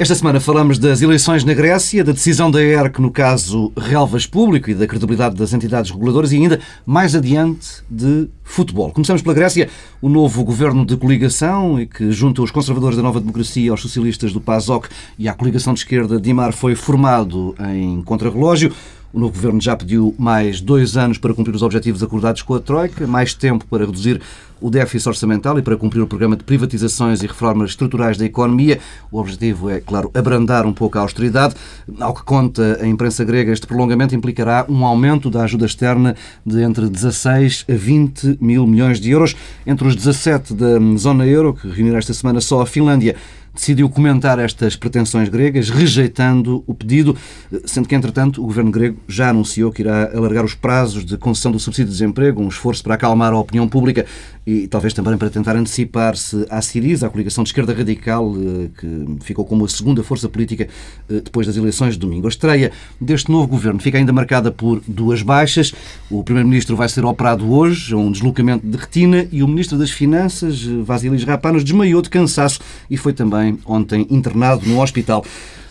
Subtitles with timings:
[0.00, 4.70] Esta semana falamos das eleições na Grécia, da decisão da ERC no caso Relvas Público
[4.70, 8.92] e da credibilidade das entidades reguladoras e ainda mais adiante de futebol.
[8.92, 9.68] Começamos pela Grécia,
[10.00, 14.32] o novo governo de coligação e que junta os conservadores da Nova Democracia aos socialistas
[14.32, 14.88] do PASOK
[15.18, 18.72] e à coligação de esquerda de Imar foi formado em contrarrelógio.
[19.12, 22.60] O novo governo já pediu mais dois anos para cumprir os objetivos acordados com a
[22.60, 24.20] Troika, mais tempo para reduzir
[24.60, 28.78] o déficit orçamental e para cumprir o programa de privatizações e reformas estruturais da economia.
[29.10, 31.54] O objetivo é, claro, abrandar um pouco a austeridade.
[32.00, 36.62] Ao que conta a imprensa grega, este prolongamento implicará um aumento da ajuda externa de
[36.62, 39.34] entre 16 a 20 mil milhões de euros.
[39.66, 43.16] Entre os 17 da zona euro, que reunirá esta semana só a Finlândia,
[43.58, 47.16] decidiu comentar estas pretensões gregas, rejeitando o pedido,
[47.64, 51.50] sendo que, entretanto, o governo grego já anunciou que irá alargar os prazos de concessão
[51.50, 54.06] do subsídio de desemprego, um esforço para acalmar a opinião pública
[54.48, 59.06] e talvez também para tentar antecipar-se à Siriza, a coligação de esquerda radical, eh, que
[59.20, 60.66] ficou como a segunda força política
[61.10, 62.26] eh, depois das eleições de domingo.
[62.26, 65.74] A estreia deste novo governo fica ainda marcada por duas baixas.
[66.10, 69.90] O primeiro-ministro vai ser operado hoje, a um deslocamento de retina, e o ministro das
[69.90, 75.26] Finanças, eh, Vasilis Rapanos, desmaiou de cansaço e foi também ontem internado no hospital.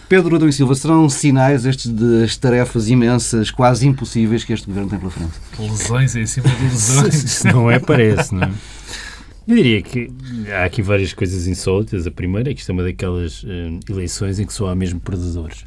[0.10, 4.90] Pedro Adão e Silva, serão sinais estes das tarefas imensas, quase impossíveis que este governo
[4.90, 5.34] tem pela frente?
[5.60, 7.44] Lesões em cima de lesões.
[7.44, 8.52] não é, parece, não é?
[9.46, 10.10] Eu diria que
[10.50, 12.08] há aqui várias coisas insólitas.
[12.08, 13.48] A primeira é que isto é uma daquelas uh,
[13.90, 15.66] eleições em que só há mesmo perdedores.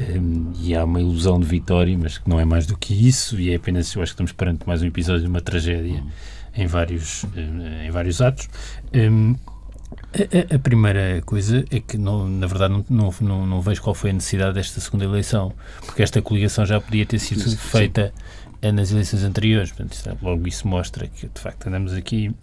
[0.00, 3.38] Um, e há uma ilusão de vitória, mas que não é mais do que isso,
[3.38, 6.02] e é apenas, eu acho que estamos perante mais um episódio de uma tragédia
[6.54, 8.48] em vários, uh, em vários atos.
[10.14, 14.10] A, a, primeira coisa é que, não, na verdade, não, não, não, vejo qual foi
[14.10, 15.52] a necessidade desta segunda eleição,
[15.84, 18.12] porque esta coligação já podia ter sido sim, feita
[18.62, 18.72] sim.
[18.72, 19.70] nas eleições anteriores.
[19.70, 22.34] Portanto, isso, logo isso mostra que, de facto, andamos aqui,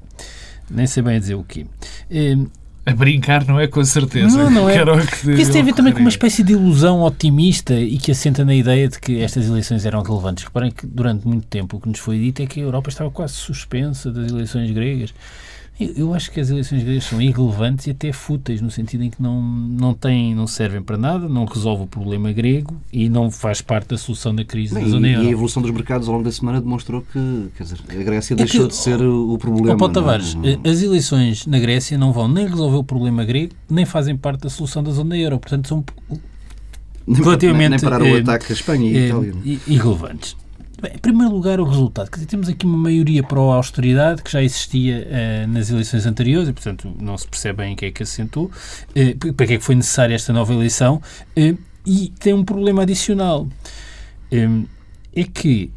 [0.70, 1.66] nem sei bem dizer o quê.
[2.10, 2.38] É,
[2.86, 4.38] a brincar não é com certeza.
[4.38, 4.78] Não, não é.
[4.86, 8.46] Porque isso tem a ver também com uma espécie de ilusão otimista e que assenta
[8.46, 10.44] na ideia de que estas eleições eram relevantes.
[10.44, 13.10] Reparem que durante muito tempo o que nos foi dito é que a Europa estava
[13.10, 15.16] quase suspensa das eleições gregas.
[15.78, 19.22] Eu acho que as eleições gregas são irrelevantes e até fúteis, no sentido em que
[19.22, 23.62] não, não, têm, não servem para nada, não resolve o problema grego e não faz
[23.62, 25.26] parte da solução da crise Bem, da zona euro.
[25.26, 28.36] E a evolução dos mercados ao longo da semana demonstrou que quer dizer, a Grécia
[28.36, 29.78] é deixou que, de ser o problema.
[29.78, 30.44] Paulo Tavares, não...
[30.64, 34.50] as eleições na Grécia não vão nem resolver o problema grego, nem fazem parte da
[34.50, 35.38] solução da zona euro.
[35.40, 35.84] Portanto, são
[37.06, 37.70] relativamente...
[37.70, 39.34] Nem, nem parar o eh, ataque à Espanha e eh, Itália.
[39.68, 40.38] Irrelevantes.
[40.82, 42.10] Bem, em primeiro lugar, o resultado.
[42.10, 46.06] Quer dizer, temos aqui uma maioria para a austeridade que já existia uh, nas eleições
[46.06, 49.54] anteriores e, portanto, não se percebe bem em que é que assentou, uh, para que
[49.54, 51.02] é que foi necessária esta nova eleição.
[51.38, 53.48] Uh, e tem um problema adicional.
[54.32, 55.72] é que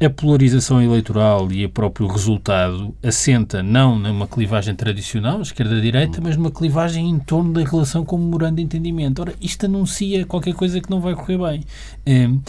[0.00, 6.50] a polarização eleitoral e o próprio resultado assenta não numa clivagem tradicional, esquerda-direita, mas numa
[6.50, 9.20] clivagem em torno da relação com o memorando de entendimento.
[9.20, 12.44] Ora, isto anuncia qualquer coisa que não vai correr bem.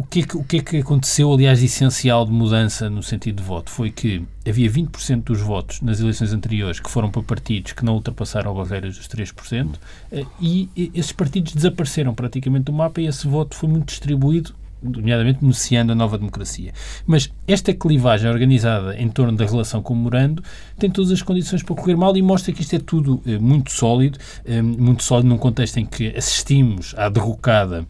[0.00, 3.36] O que, é que, o que é que aconteceu, aliás, essencial de mudança no sentido
[3.36, 3.70] de voto?
[3.70, 7.96] Foi que havia 20% dos votos nas eleições anteriores que foram para partidos que não
[7.96, 9.74] ultrapassaram a barreira dos 3%
[10.10, 15.40] eh, e esses partidos desapareceram praticamente do mapa e esse voto foi muito distribuído nomeadamente
[15.40, 16.72] beneficiando a nova democracia.
[17.06, 20.42] Mas esta clivagem organizada em torno da relação com o Morando
[20.78, 23.70] tem todas as condições para correr mal e mostra que isto é tudo eh, muito
[23.70, 27.86] sólido, eh, muito sólido num contexto em que assistimos à derrocada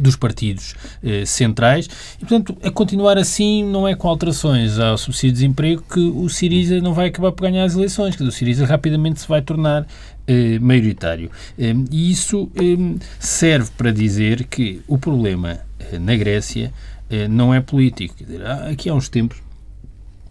[0.00, 5.30] dos partidos eh, centrais e, portanto, a continuar assim não é com alterações ao subsídio
[5.30, 8.64] de desemprego que o Siriza não vai acabar por ganhar as eleições, que o Siriza
[8.66, 9.86] rapidamente se vai tornar
[10.26, 11.30] eh, maioritário.
[11.58, 16.72] Eh, e isso eh, serve para dizer que o problema eh, na Grécia
[17.10, 18.14] eh, não é político.
[18.18, 19.38] Dizer, aqui há uns tempos,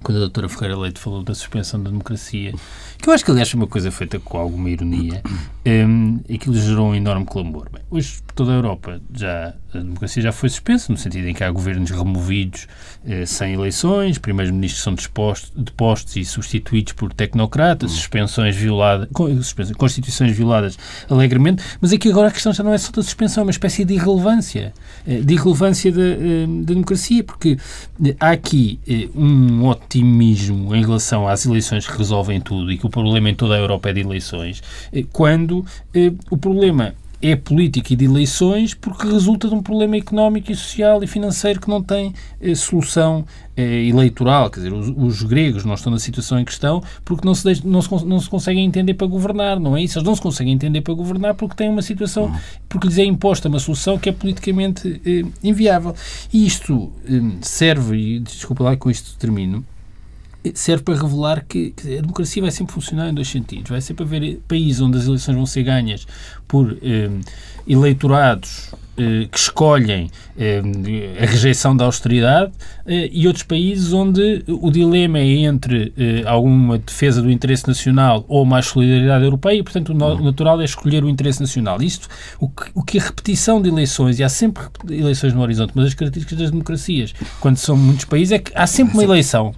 [0.04, 2.54] quando a doutora Ferreira Leite falou da suspensão da democracia,
[2.98, 5.22] que eu acho que aliás foi uma coisa feita com alguma ironia,
[5.66, 7.70] um, aquilo gerou um enorme clamor.
[7.72, 11.44] Bem, hoje toda a Europa já a democracia já foi suspensa, no sentido em que
[11.44, 12.68] há governos removidos
[13.06, 19.08] eh, sem eleições, primeiros-ministros são depostos, depostos e substituídos por tecnocratas, suspensões violadas,
[19.78, 20.78] constituições violadas
[21.10, 23.86] alegremente, mas aqui agora a questão já não é só da suspensão, é uma espécie
[23.86, 24.74] de irrelevância,
[25.08, 27.58] eh, de irrelevância da, eh, da democracia, porque
[28.06, 28.80] eh, há aqui
[29.16, 33.56] um otimismo em relação às eleições que resolvem tudo e que o problema em toda
[33.56, 34.62] a Europa é de eleições,
[35.12, 35.66] quando
[36.30, 41.04] o problema é política e de eleições porque resulta de um problema económico e social
[41.04, 43.26] e financeiro que não tem eh, solução
[43.56, 44.50] eh, eleitoral.
[44.50, 47.70] Quer dizer, os, os, gregos não estão na situação em questão porque não se, deixam,
[47.70, 49.98] não, se, não se conseguem entender para governar, não é isso?
[49.98, 52.34] Eles não se conseguem entender para governar porque têm uma situação,
[52.68, 55.94] porque lhes é imposta uma solução que é politicamente eh, inviável.
[56.34, 59.64] E isto eh, serve, e desculpa lá com isto termino,
[60.56, 63.70] serve para revelar que, que, a democracia vai sempre funcionar em dois sentidos.
[63.70, 66.08] Vai sempre haver países onde as eleições vão ser ganhas
[66.52, 67.10] por eh,
[67.66, 70.62] eleitorados eh, que escolhem eh,
[71.22, 72.52] a rejeição da austeridade
[72.86, 75.94] e outros países onde o dilema é entre
[76.26, 81.04] alguma defesa do interesse nacional ou mais solidariedade europeia e, portanto, o natural é escolher
[81.04, 81.82] o interesse nacional.
[81.82, 82.10] Isto,
[82.40, 85.86] o que, o que a repetição de eleições, e há sempre eleições no horizonte, mas
[85.86, 89.54] as características das democracias, quando são muitos países, é que há sempre uma eleição.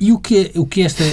[0.00, 1.04] E o que, o que esta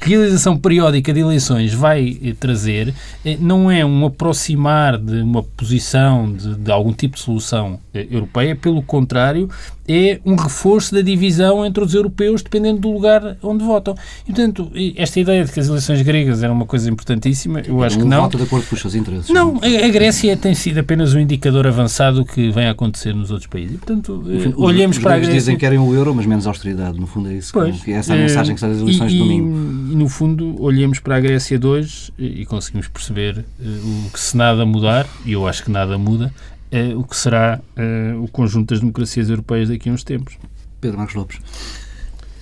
[0.00, 2.92] realização periódica de eleições vai trazer
[3.38, 8.56] não é um aproximar de uma posição de, de algum tipo de solução eh, europeia,
[8.56, 9.48] pelo contrário,
[9.86, 13.94] é um reforço da divisão entre os europeus dependendo do lugar onde votam.
[14.22, 17.98] E, portanto, esta ideia de que as eleições gregas eram uma coisa importantíssima, eu acho
[17.98, 18.22] um que não.
[18.22, 19.30] Vota de acordo com os seus interesses.
[19.30, 23.48] Não, a, Grécia tem sido apenas um indicador avançado que vem a acontecer nos outros
[23.48, 23.74] países.
[23.74, 25.34] E, portanto, eh, Enfim, olhemos os para a Grécia...
[25.34, 26.98] dizem que querem o euro, mas menos austeridade.
[26.98, 27.52] No fundo é isso.
[27.52, 29.92] Pois, que, é essa a mensagem que sai das eleições e, de domingo.
[29.92, 34.36] E, no fundo, olhemos para a Grécia de hoje e conseguimos perceber o que se
[34.36, 36.32] nada mudar, e eu acho que nada muda,
[36.72, 40.38] é o que será é, o conjunto das democracias europeias daqui a uns tempos.
[40.80, 41.38] Pedro Marcos Lopes.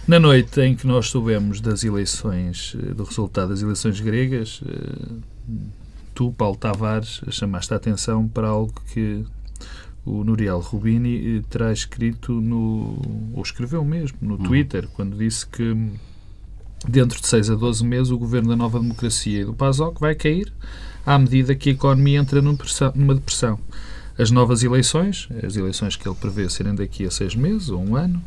[0.06, 4.62] Na noite em que nós soubemos das eleições, eh, do resultado das eleições gregas,
[6.14, 9.24] tu, Paulo Tavares, chamaste a atenção para algo que
[10.04, 13.00] o Nuriel Rubini terá escrito no,
[13.34, 14.42] ou escreveu mesmo no uhum.
[14.42, 15.76] Twitter, quando disse que
[16.88, 20.14] dentro de 6 a 12 meses o governo da Nova Democracia e do PASOK vai
[20.14, 20.52] cair
[21.04, 23.58] à medida que a economia entra numa depressão
[24.20, 27.96] as novas eleições, as eleições que ele prevê serem daqui a seis meses ou um
[27.96, 28.22] ano,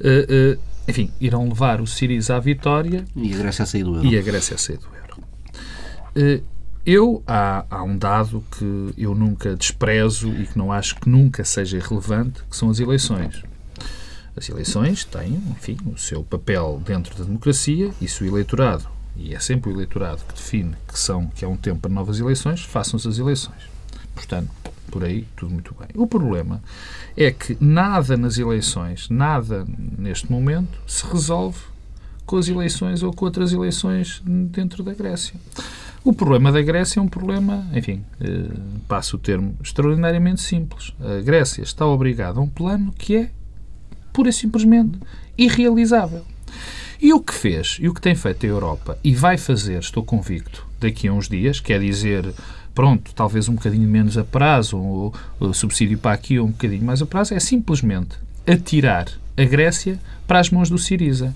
[0.00, 3.04] uh, uh, enfim, irão levar o Siriza à vitória.
[3.16, 4.06] E a Grécia a sair do euro.
[4.06, 6.42] E a Grécia a sair do euro.
[6.42, 6.44] Uh,
[6.84, 11.44] eu, há, há um dado que eu nunca desprezo e que não acho que nunca
[11.44, 13.42] seja irrelevante, que são as eleições.
[14.36, 19.34] As eleições têm, enfim, o seu papel dentro da democracia e se o eleitorado, e
[19.34, 22.62] é sempre o eleitorado que define que, são, que é um tempo para novas eleições,
[22.62, 23.79] façam-se as eleições.
[24.14, 24.50] Portanto,
[24.90, 25.88] por aí, tudo muito bem.
[25.94, 26.62] O problema
[27.16, 29.66] é que nada nas eleições, nada
[29.98, 31.58] neste momento, se resolve
[32.26, 35.34] com as eleições ou com outras eleições dentro da Grécia.
[36.02, 38.48] O problema da Grécia é um problema, enfim, eh,
[38.88, 40.94] passo o termo, extraordinariamente simples.
[41.00, 43.30] A Grécia está obrigada a um plano que é,
[44.12, 44.98] pura e simplesmente,
[45.36, 46.24] irrealizável.
[47.02, 50.04] E o que fez, e o que tem feito a Europa, e vai fazer, estou
[50.04, 52.32] convicto, daqui a uns dias, quer dizer
[52.80, 56.82] pronto, talvez um bocadinho menos a prazo, ou, ou subsídio para aqui ou um bocadinho
[56.82, 58.16] mais a prazo, é simplesmente
[58.46, 59.04] atirar
[59.36, 61.34] a Grécia para as mãos do Siriza.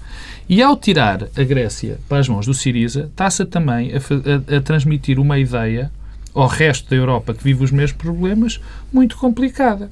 [0.49, 4.61] E ao tirar a Grécia para as mãos do Siriza, está-se também a, a, a,
[4.62, 5.93] transmitir uma ideia
[6.35, 8.58] ao resto da Europa que vive os mesmos problemas
[8.91, 9.91] muito complicada.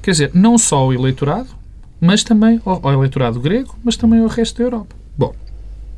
[0.00, 1.50] Quer dizer, não só ao eleitorado,
[2.00, 4.96] mas também ao, ao eleitorado grego, mas também ao resto da Europa.
[5.14, 5.34] Bom,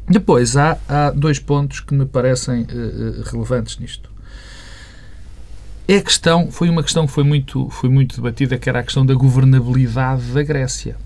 [0.09, 4.12] depois há, há dois pontos que me parecem uh, relevantes nisto.
[5.93, 8.83] É a questão, foi uma questão que foi muito, foi muito debatida, que era a
[8.83, 10.97] questão da governabilidade da Grécia.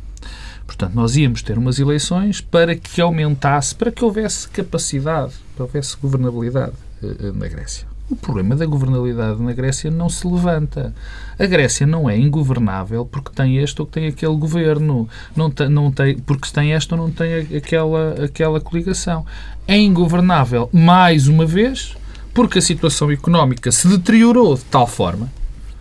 [0.64, 5.62] Portanto, nós íamos ter umas eleições para que aumentasse, para que houvesse capacidade, para que
[5.62, 7.84] houvesse governabilidade uh, na Grécia.
[8.08, 10.94] O problema da governabilidade na Grécia não se levanta.
[11.36, 15.90] A Grécia não é ingovernável porque tem este ou tem aquele governo, não tem, não
[15.90, 19.26] tem, porque tem esta ou não tem aquela, aquela coligação.
[19.66, 21.96] É ingovernável, mais uma vez,
[22.36, 25.32] porque a situação económica se deteriorou de tal forma,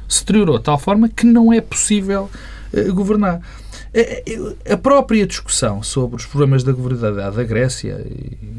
[0.08, 2.32] se deteriorou de tal forma que não é possível
[2.72, 3.42] uh, governar.
[4.68, 8.06] A, a própria discussão sobre os problemas da governabilidade da Grécia,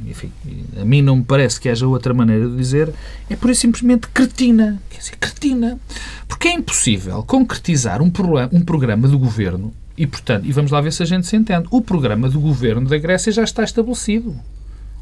[0.06, 0.30] enfim,
[0.78, 2.92] a mim não me parece que haja outra maneira de dizer,
[3.30, 4.78] é por simplesmente cretina.
[4.90, 5.80] Quer dizer, cretina.
[6.28, 10.82] Porque é impossível concretizar um, problema, um programa do governo e, portanto, e vamos lá
[10.82, 11.66] ver se a gente se entende.
[11.70, 14.36] O programa do governo da Grécia já está estabelecido.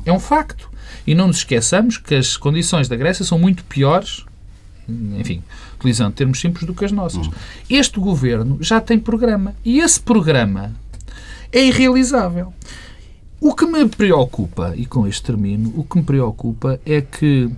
[0.06, 0.70] É um facto.
[1.06, 4.24] E não nos esqueçamos que as condições da Grécia são muito piores,
[4.88, 5.42] enfim,
[5.76, 7.26] utilizando termos simples, do que as nossas.
[7.26, 7.32] Uhum.
[7.68, 9.54] Este governo já tem programa.
[9.64, 10.72] E esse programa
[11.52, 12.52] é irrealizável.
[13.40, 17.50] O que me preocupa, e com este termino, o que me preocupa é que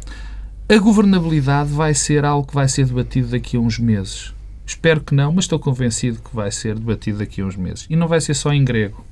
[0.68, 4.34] a governabilidade vai ser algo que vai ser debatido daqui a uns meses.
[4.66, 7.86] Espero que não, mas estou convencido que vai ser debatido daqui a uns meses.
[7.88, 9.04] E não vai ser só em grego.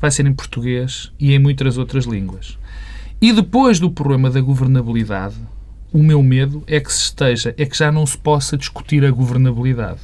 [0.00, 2.58] Vai ser em português e em muitas outras línguas.
[3.22, 5.36] E depois do problema da governabilidade,
[5.92, 9.12] o meu medo é que se esteja, é que já não se possa discutir a
[9.12, 10.00] governabilidade.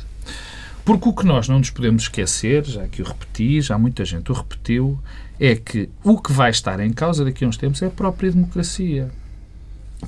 [0.84, 4.30] Porque o que nós não nos podemos esquecer, já que o repeti, já muita gente
[4.30, 4.96] o repetiu,
[5.40, 8.30] é que o que vai estar em causa daqui a uns tempos é a própria
[8.30, 9.10] democracia.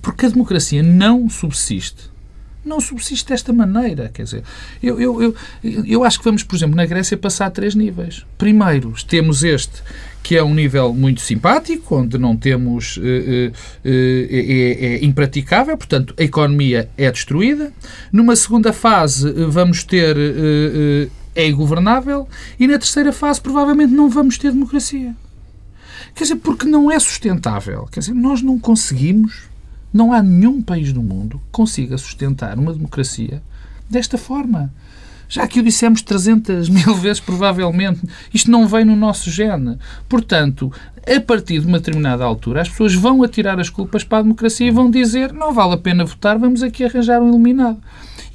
[0.00, 2.08] Porque a democracia não subsiste
[2.64, 4.10] não subsiste desta maneira.
[4.12, 4.44] Quer dizer,
[4.82, 5.34] eu, eu, eu,
[5.86, 8.26] eu acho que vamos, por exemplo, na Grécia passar a três níveis.
[8.36, 9.82] Primeiro, temos este
[10.22, 12.96] que é um nível muito simpático, onde não temos.
[12.96, 13.52] Uh, uh,
[13.84, 17.72] é, é, impraticável, portanto, a economia é destruída.
[18.12, 20.16] Numa segunda fase, vamos ter.
[21.34, 22.28] É ingovernável.
[22.58, 25.14] E na terceira fase, provavelmente, não vamos ter democracia.
[26.14, 27.88] Quer dizer, porque não é sustentável.
[27.90, 29.48] Quer dizer, nós não conseguimos.
[29.92, 33.42] Não há nenhum país do mundo que consiga sustentar uma democracia
[33.88, 34.72] desta forma.
[35.30, 38.00] Já que o dissemos 300 mil vezes, provavelmente,
[38.34, 39.78] isto não vem no nosso gene.
[40.08, 40.72] Portanto,
[41.06, 44.66] a partir de uma determinada altura, as pessoas vão atirar as culpas para a democracia
[44.66, 47.78] e vão dizer não vale a pena votar, vamos aqui arranjar um iluminado.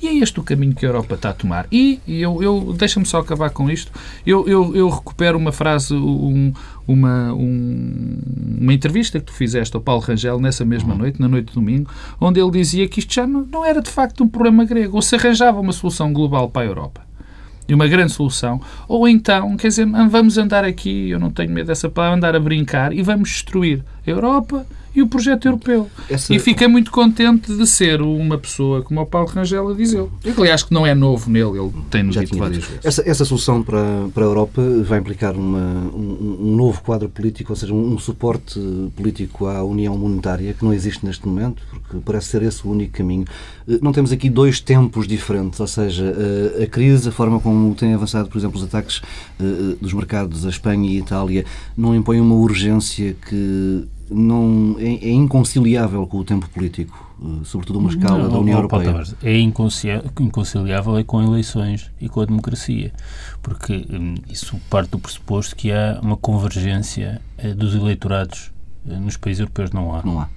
[0.01, 1.67] E é este o caminho que a Europa está a tomar.
[1.71, 3.91] E eu, eu deixa-me só acabar com isto.
[4.25, 6.53] Eu, eu, eu recupero uma frase, um,
[6.87, 8.17] uma, um,
[8.59, 10.99] uma entrevista que tu fizeste ao Paulo Rangel nessa mesma uhum.
[10.99, 13.89] noite, na noite de domingo, onde ele dizia que isto já não, não era de
[13.89, 17.05] facto um problema grego, ou se arranjava uma solução global para a Europa
[17.67, 21.67] e uma grande solução, ou então, quer dizer, vamos andar aqui, eu não tenho medo
[21.67, 25.89] dessa palavra, andar a brincar e vamos destruir a Europa e o projeto europeu.
[26.09, 26.33] Essa...
[26.33, 30.05] E fiquei muito contente de ser uma pessoa como o Paulo Rangel a dizer.
[30.37, 32.85] Aliás, que não é novo nele, ele tem-nos dito várias vezes.
[32.85, 37.51] Essa, essa solução para, para a Europa vai implicar uma, um, um novo quadro político,
[37.51, 38.59] ou seja, um, um, suporte
[38.95, 42.93] político à União Monetária que não existe neste momento, porque parece ser esse o único
[42.93, 43.25] caminho.
[43.67, 47.39] Eh, não temos aqui dois tempos diferentes, ou seja, a, eh, a crise, a forma
[47.39, 49.01] como tem avançado, por exemplo, os ataques
[49.39, 54.85] uh, dos mercados a Espanha e a Itália, não impõe uma urgência que não é,
[54.85, 59.03] é, inconciliável com o tempo político, eh, sobretudo uma escala não, da União Europeia.
[59.23, 62.93] É inconciliável é com eleições e com a democracia,
[63.41, 68.51] porque hum, isso parte do pressuposto que há uma convergência eh, dos eleitorados
[68.87, 69.71] eh, nos países europeus.
[69.71, 70.03] Não há.
[70.03, 70.29] Não há.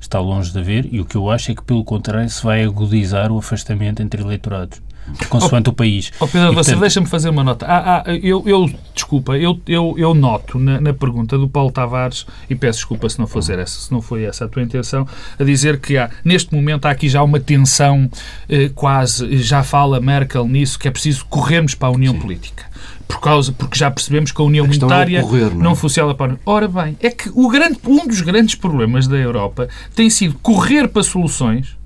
[0.00, 2.62] Está longe de haver e o que eu acho é que, pelo contrário, se vai
[2.62, 4.80] agudizar o afastamento entre eleitorados
[5.28, 6.12] consoante oh, o país.
[6.20, 7.66] Oh Pedro, você deixa-me fazer uma nota.
[7.66, 12.26] Ah, ah, eu, eu, desculpa, eu, eu, eu noto na, na, pergunta do Paulo Tavares,
[12.48, 15.06] e peço desculpa se não, fazer essa, se não foi essa a tua intenção,
[15.38, 18.10] a dizer que há, neste momento há aqui já uma tensão
[18.48, 22.20] eh, quase, já fala Merkel nisso, que é preciso corrermos para a União Sim.
[22.20, 22.68] Política
[23.08, 25.64] por causa, porque já percebemos que a União a é Monetária correr, não, é?
[25.64, 26.38] não funciona para.
[26.44, 30.86] Ora bem, é que o grande, um dos grandes problemas da Europa tem sido correr
[30.88, 31.77] para soluções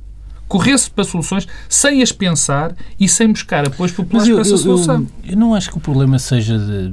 [0.53, 5.07] corresse para soluções sem as pensar e sem buscar apoios populares eu, para essa solução.
[5.25, 6.93] Eu, eu, não acho que o problema seja de,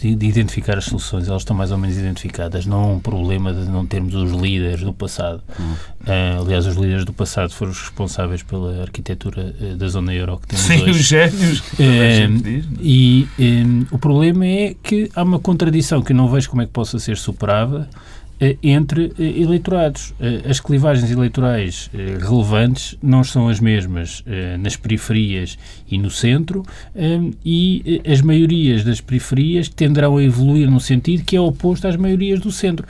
[0.00, 2.66] de, de, identificar as soluções, elas estão mais ou menos identificadas.
[2.66, 5.40] Não é um problema de não termos os líderes do passado.
[5.56, 10.38] Uh, aliás, os líderes do passado foram os responsáveis pela arquitetura uh, da zona euro
[10.38, 10.90] que temos Sim, hoje.
[10.90, 11.60] os génios.
[11.60, 16.50] Uh, diz, e um, o problema é que há uma contradição que eu não vejo
[16.50, 17.88] como é que possa ser superada
[18.62, 20.12] entre eh, eleitorados.
[20.20, 24.24] Eh, as clivagens eleitorais relevantes não são as mesmas
[24.58, 25.58] nas periferias
[25.90, 26.64] e no centro,
[27.44, 32.40] e as maiorias das periferias tenderão a evoluir num sentido que é oposto às maiorias
[32.40, 32.86] do centro.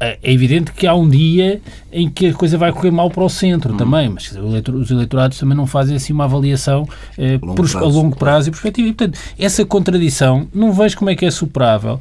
[0.00, 1.60] É evidente que há um dia
[1.92, 3.76] em que a coisa vai correr mal para o centro uhum.
[3.76, 6.86] também, mas os eleitorados também não fazem assim uma avaliação
[7.42, 8.48] longo por, prazo, a longo prazo claro.
[8.48, 8.88] e perspectiva.
[8.88, 12.00] E, portanto, essa contradição não vejo como é que é superável,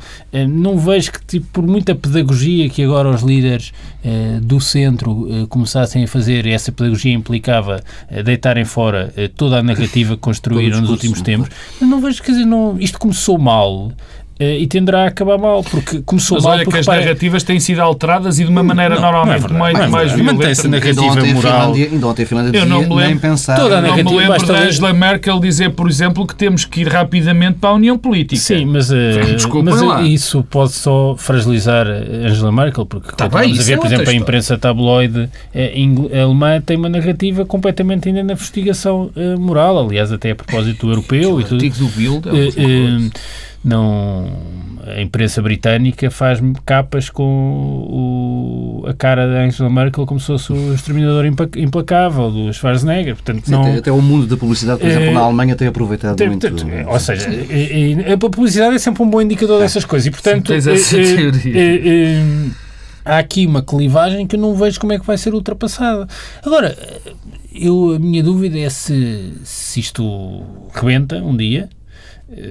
[0.50, 3.72] não vejo que, tipo, por muita pedagogia que agora os líderes
[4.04, 9.60] eh, do centro eh, começassem a fazer, essa pedagogia implicava eh, deitarem fora eh, toda
[9.60, 11.50] a narrativa que construíram nos últimos tempos,
[11.80, 13.92] não vejo, quer dizer, não, isto começou mal,
[14.40, 16.54] e tenderá a acabar mal, porque começou Mas mal.
[16.54, 19.74] olha que as narrativas têm sido alteradas e de uma maneira não, normalmente não é
[19.74, 20.34] mais, mais violenta.
[20.34, 21.74] Mantém-se a narrativa moral.
[21.74, 23.56] Ainda ontem a Finlândia dizia, eu não me lembro, nem pensar.
[23.56, 26.88] Toda a não me lembro da Angela Merkel dizer, por exemplo, que temos que ir
[26.88, 28.42] rapidamente para a União Política.
[28.42, 28.96] Sim, mas, uh,
[29.64, 34.10] mas uh, isso pode só fragilizar Angela Merkel, porque tá bem, a ver, por exemplo,
[34.10, 35.30] a imprensa tabloide
[36.22, 41.40] alemã tem uma narrativa completamente ainda na investigação moral, aliás, até a propósito do europeu
[41.40, 41.70] e tudo.
[41.70, 44.28] do Bild é não
[44.86, 50.52] a imprensa britânica faz capas com o, a cara da Angela Merkel como se fosse
[50.52, 53.16] o exterminador implacável do Schwarzenegger.
[53.16, 56.18] Portanto, não, até, até, o mundo da publicidade, por exemplo, é, na Alemanha tem aproveitado
[56.18, 56.48] tem, muito.
[56.88, 57.30] Ou seja,
[58.14, 62.22] a publicidade é sempre um bom indicador dessas coisas e, portanto, tens essa teoria.
[63.06, 66.08] há aqui uma clivagem que eu não vejo como é que vai ser ultrapassada.
[66.44, 66.78] Agora,
[67.54, 70.44] eu, a minha dúvida é se, se isto
[70.74, 71.83] rebenta um dia, eh,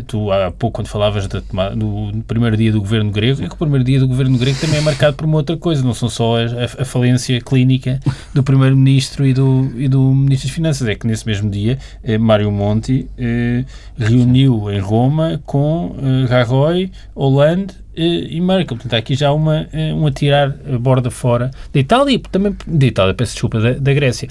[0.07, 3.59] tu há pouco, quando falavas do, do, primeiro dia do governo grego, é que o
[3.59, 6.39] primeiro dia do governo grego também é marcado por uma outra coisa, não são só
[6.39, 8.01] a, a, a falência clínica
[8.33, 12.19] do primeiro-ministro e do, e do ministro das Finanças, é que nesse mesmo dia eh,
[12.19, 13.65] Mário Monti eh,
[13.97, 18.77] reuniu em Roma com eh, Rajoy, Hollande eh, e Merkel.
[18.77, 22.57] Portanto, há aqui já uma, eh, um atirar a borda fora da Itália e também
[22.67, 24.29] da Itália, peço desculpa, da, da Grécia.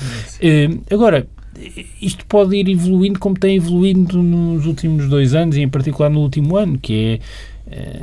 [0.91, 1.27] agora,
[2.01, 6.21] isto pode ir evoluindo como tem evoluído nos últimos dois anos e em particular no
[6.21, 7.19] último ano, que é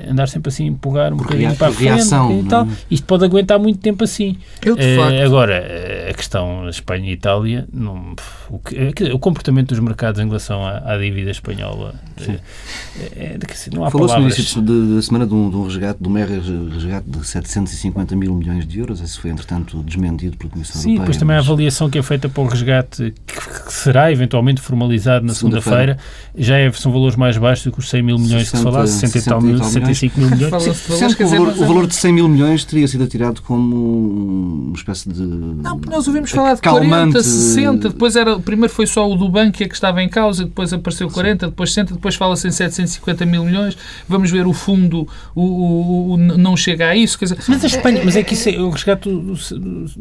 [0.09, 2.65] andar sempre assim, empurrar um bocadinho para a frente reação, e tal.
[2.65, 2.77] Não...
[2.91, 4.37] Isto pode aguentar muito tempo assim.
[4.65, 5.15] Eu, de facto.
[5.15, 8.15] Uh, agora, a questão Espanha e Itália, não,
[8.51, 12.41] o, que, o, comportamento dos mercados em relação à, à dívida espanhola, é,
[13.17, 13.39] é,
[13.73, 16.35] não há Falou-se no início da semana de um, de um resgate, de um mega
[16.35, 19.01] resgate de 750 mil milhões de euros.
[19.01, 20.97] Esse foi, entretanto, desmentido pela Comissão Sim, Europeia.
[20.97, 24.61] Sim, depois também a avaliação que é feita para o resgate, que, que será eventualmente
[24.61, 28.19] formalizado na segunda-feira, segunda já é, são valores mais baixos do que os 100 mil
[28.19, 30.77] milhões 60, que se falasse, 60 e tal mil, 65 mil milhões.
[30.77, 34.77] Sendo que o valor, o valor de 100 mil milhões teria sido atirado como uma
[34.77, 35.23] espécie de.
[35.23, 39.59] Não, nós ouvimos falar de 40, 60, depois era, primeiro foi só o do banco
[39.59, 41.51] que estava em causa, depois apareceu 40, Sim.
[41.51, 43.77] depois 60, depois fala-se em 750 mil milhões.
[44.09, 47.19] Vamos ver o fundo, o, o, o não chega a isso.
[47.19, 49.37] Quer dizer, mas a Espanha, mas é que isso é o resgate do,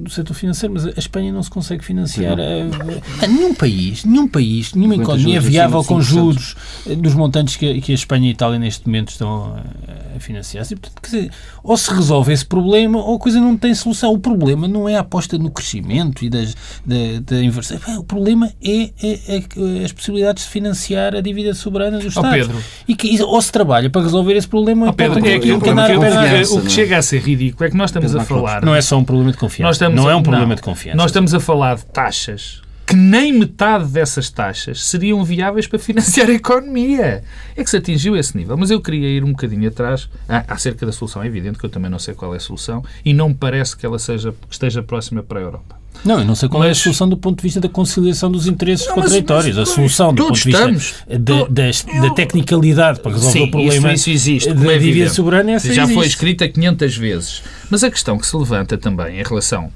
[0.10, 2.38] setor financeiro, mas a Espanha não se consegue financiar.
[2.40, 6.56] A, a, nenhum país, nenhum país, nenhuma economia viável com juros
[6.98, 10.76] dos montantes que, que a Espanha e a Itália neste momento estão a financiar-se.
[10.76, 11.32] Portanto, quer dizer,
[11.64, 14.14] ou se resolve esse problema ou a coisa não tem solução.
[14.14, 17.78] O problema não é a aposta no crescimento e das, da, da inversão.
[17.98, 22.30] O problema é, é, é, as possibilidades de financiar a dívida soberana dos Estados.
[22.30, 22.64] Oh, Pedro.
[22.88, 24.90] E que, ou se trabalha para resolver esse problema.
[24.90, 27.90] Oh, Pedro, é que, o, que, o que chega a ser ridículo é que nós
[27.90, 28.64] estamos a falar.
[28.64, 29.90] Não é só um problema de confiança.
[29.90, 30.98] não é um problema de confiança.
[30.98, 36.30] Nós estamos a falar de taxas que nem metade dessas taxas seriam viáveis para financiar
[36.30, 37.22] a economia.
[37.54, 38.56] É que se atingiu esse nível.
[38.56, 41.22] Mas eu queria ir um bocadinho atrás ah, acerca da solução.
[41.22, 43.76] É evidente que eu também não sei qual é a solução e não me parece
[43.76, 45.76] que ela seja, que esteja próxima para a Europa.
[46.06, 48.32] Não, eu não sei qual mas, é a solução do ponto de vista da conciliação
[48.32, 49.58] dos interesses não, contraditórios.
[49.58, 50.68] Mas, a solução do ponto de vista
[51.10, 55.10] da, da, da, tecnicalidade para resolver sim, o problema isso, isso existe, da é dívida
[55.10, 55.54] soberana.
[55.54, 55.96] Essa Já existe.
[55.96, 57.44] foi escrita 500 vezes.
[57.70, 59.72] Mas a questão que se levanta também em relação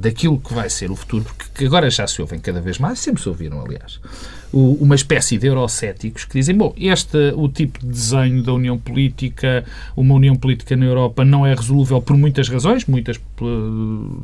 [0.00, 3.22] daquilo que vai ser o futuro, porque agora já se ouvem cada vez mais, sempre
[3.22, 4.00] se ouviram, aliás,
[4.52, 9.64] uma espécie de eurocéticos que dizem, bom, este, o tipo de desenho da União Política,
[9.96, 13.20] uma União Política na Europa não é resolúvel por muitas razões, muitas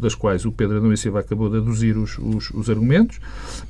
[0.01, 3.20] das quais o Pedro Adão Silva acabou de aduzir os, os, os, argumentos,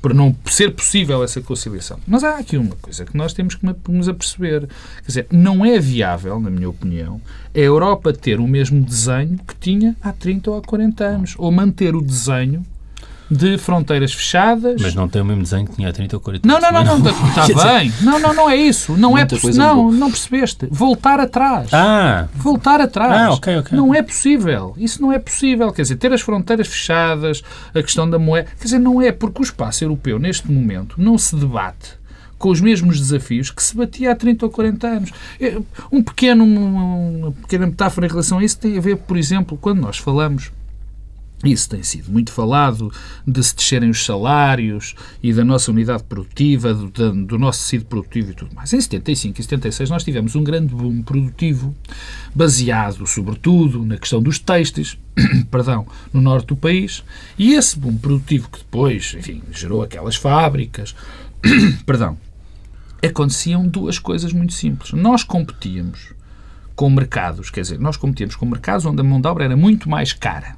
[0.01, 1.99] para não ser possível essa conciliação.
[2.07, 5.79] Mas há aqui uma coisa que nós temos que nos aperceber, quer dizer, não é
[5.79, 7.21] viável, na minha opinião,
[7.53, 11.51] a Europa ter o mesmo desenho que tinha há 30 ou há 40 anos, ou
[11.51, 12.65] manter o desenho
[13.29, 14.81] de fronteiras fechadas.
[14.81, 16.61] Mas não tem o mesmo desenho que tinha há 30 ou 40 anos.
[16.61, 17.93] Não, não, não, não, está bem.
[18.01, 18.95] Não, não, não é isso.
[18.97, 20.67] Não é não, não percebeste.
[20.71, 21.73] Voltar atrás.
[21.73, 22.27] Ah.
[22.33, 23.11] Voltar atrás.
[23.11, 23.77] Ah, ok, ok.
[23.77, 24.73] Não é possível.
[24.77, 25.71] Isso não é possível.
[25.71, 28.49] Quer dizer, ter as fronteiras fechadas, a questão da moeda.
[28.57, 31.97] Quer dizer, não é porque o espaço europeu, neste momento, não se debate
[32.37, 35.11] com os mesmos desafios que se batia há 30 ou 40 anos.
[35.39, 35.57] É,
[35.91, 39.81] um pequeno, uma pequena metáfora em relação a isso tem a ver, por exemplo, quando
[39.81, 40.51] nós falamos
[41.43, 42.91] isso tem sido muito falado,
[43.25, 48.31] de se descerem os salários e da nossa unidade produtiva, do, do, nosso tecido produtivo
[48.31, 48.73] e tudo mais.
[48.73, 51.75] Em 75 e 76 nós tivemos um grande boom produtivo
[52.33, 54.97] baseado, sobretudo, na questão dos têxteis,
[55.51, 57.03] perdão, no norte do país,
[57.37, 60.95] e esse boom produtivo que depois, enfim, gerou aquelas fábricas,
[61.85, 62.17] perdão,
[63.03, 64.91] aconteciam duas coisas muito simples.
[64.93, 66.13] Nós competíamos
[66.75, 69.87] com mercados, quer dizer, nós competíamos com mercados onde a mão de obra era muito
[69.87, 70.55] mais cara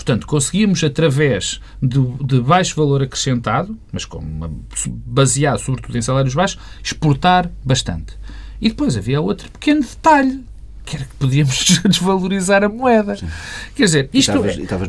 [0.00, 4.50] Portanto, conseguíamos, através de, de baixo valor acrescentado, mas com uma,
[4.88, 8.14] baseado sobretudo em salários baixos, exportar bastante.
[8.62, 10.42] E depois havia outro pequeno detalhe,
[10.86, 13.14] que era que podíamos desvalorizar a moeda.
[13.14, 13.26] Sim.
[13.74, 14.32] Quer dizer, isto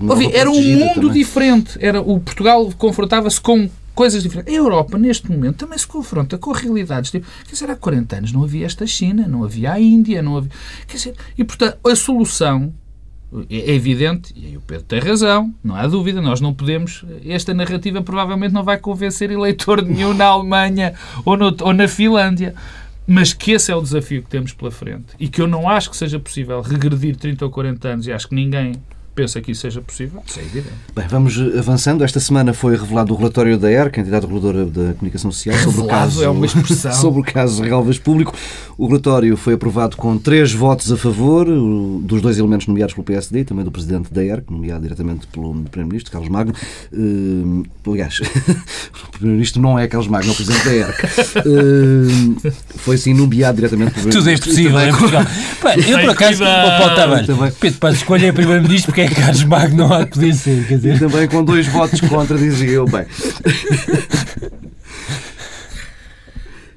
[0.10, 1.12] ouvi, era um mundo também.
[1.12, 1.78] diferente.
[1.82, 4.54] Era, o Portugal confrontava-se com coisas diferentes.
[4.54, 7.12] A Europa, neste momento, também se confronta com realidades.
[7.12, 10.38] Tipo, quer dizer, há 40 anos não havia esta China, não havia a Índia, não
[10.38, 10.52] havia.
[10.88, 12.74] Quer dizer, e portanto, a solução
[13.50, 17.06] é evidente, e aí o Pedro tem razão, não há dúvida, nós não podemos.
[17.26, 22.54] Esta narrativa provavelmente não vai convencer eleitor nenhum na Alemanha ou, no, ou na Finlândia.
[23.08, 25.90] Mas que esse é o desafio que temos pela frente e que eu não acho
[25.90, 28.74] que seja possível regredir 30 ou 40 anos e acho que ninguém
[29.22, 30.74] pensa que isso seja possível, isso é evidente.
[30.96, 32.04] Bem, vamos avançando.
[32.04, 35.82] Esta semana foi revelado o relatório da ERC, a entidade reguladora da comunicação social, sobre
[35.82, 36.92] o caso, é uma expressão.
[37.00, 38.34] sobre o caso Relvas Público.
[38.80, 43.42] O relatório foi aprovado com três votos a favor, dos dois elementos nomeados pelo PSD
[43.42, 46.56] e também do presidente da ERC, nomeado diretamente pelo Primeiro-Ministro, Carlos Magno.
[46.92, 48.20] Uh, aliás,
[49.06, 51.06] o Primeiro-Ministro não é Carlos Magno, é o presidente da ERC.
[51.46, 55.26] Uh, foi sim nomeado diretamente pelo Tudo é possível em Portugal.
[55.62, 57.28] Pá, eu, por acaso, Paulo Tavares,
[57.60, 60.68] Pedro Paz escolher Primeiro-Ministro porque é Carlos Magno não há de poder ser.
[60.68, 60.96] Quer dizer.
[60.96, 62.86] E também com dois votos contra, dizia eu.
[62.86, 63.06] Bem.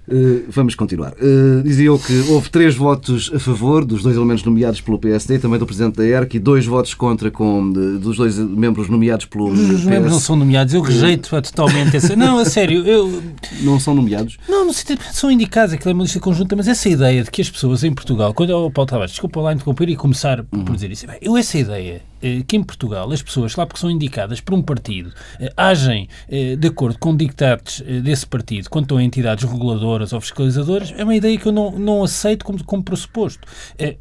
[0.07, 1.13] Uh, vamos continuar.
[1.13, 5.39] Uh, dizia eu que houve três votos a favor dos dois elementos nomeados pelo PSD,
[5.39, 9.27] também do Presidente da ERC, e dois votos contra com, de, dos dois membros nomeados
[9.27, 9.85] pelo Os PS.
[9.85, 12.15] membros não são nomeados, eu rejeito totalmente essa.
[12.15, 13.23] Não, a sério, eu.
[13.63, 14.39] Não são nomeados?
[14.49, 17.41] Não, não sei, são indicados, aquilo é uma lista conjunta, mas essa ideia de que
[17.41, 20.65] as pessoas em Portugal, quando o Paulo Tavares, desculpa lá interromper e começar por uhum.
[20.75, 22.14] dizer isso, eu essa ideia eh,
[22.47, 26.57] que em Portugal as pessoas, lá porque são indicadas por um partido, eh, agem eh,
[26.57, 31.37] de acordo com dictados desse partido quanto a entidades reguladoras ou fiscalizadoras, é uma ideia
[31.39, 33.47] que eu não, não aceito como, como pressuposto.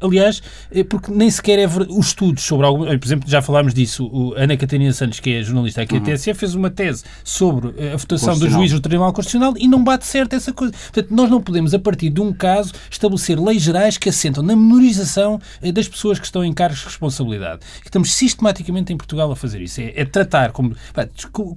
[0.00, 0.42] Aliás,
[0.88, 2.84] porque nem sequer é os estudos sobre algum.
[2.84, 6.02] Por exemplo, já falámos disso, Ana Catarina Santos, que é jornalista aqui uhum.
[6.02, 9.82] da TSE, fez uma tese sobre a votação dos juízes do Tribunal Constitucional e não
[9.82, 10.72] bate certo essa coisa.
[10.72, 14.56] Portanto, nós não podemos, a partir de um caso, estabelecer leis gerais que assentam na
[14.56, 15.40] menorização
[15.72, 17.60] das pessoas que estão em cargos de responsabilidade.
[17.84, 19.80] Estamos sistematicamente em Portugal a fazer isso.
[19.80, 20.74] É, é tratar como,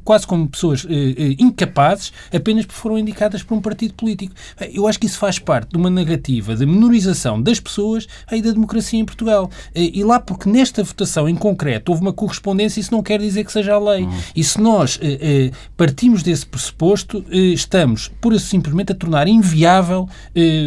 [0.04, 4.34] quase como pessoas eh, incapazes apenas porque foram indicadas por um partido político.
[4.74, 8.52] Eu acho que isso faz parte de uma narrativa de menorização das pessoas e da
[8.52, 9.50] democracia em Portugal.
[9.74, 13.44] Eh, e lá porque nesta votação em concreto houve uma correspondência, isso não quer dizer
[13.44, 14.04] que seja a lei.
[14.04, 14.20] Uhum.
[14.36, 20.08] E se nós eh, partimos desse pressuposto, eh, estamos, pura e simplesmente, a tornar inviável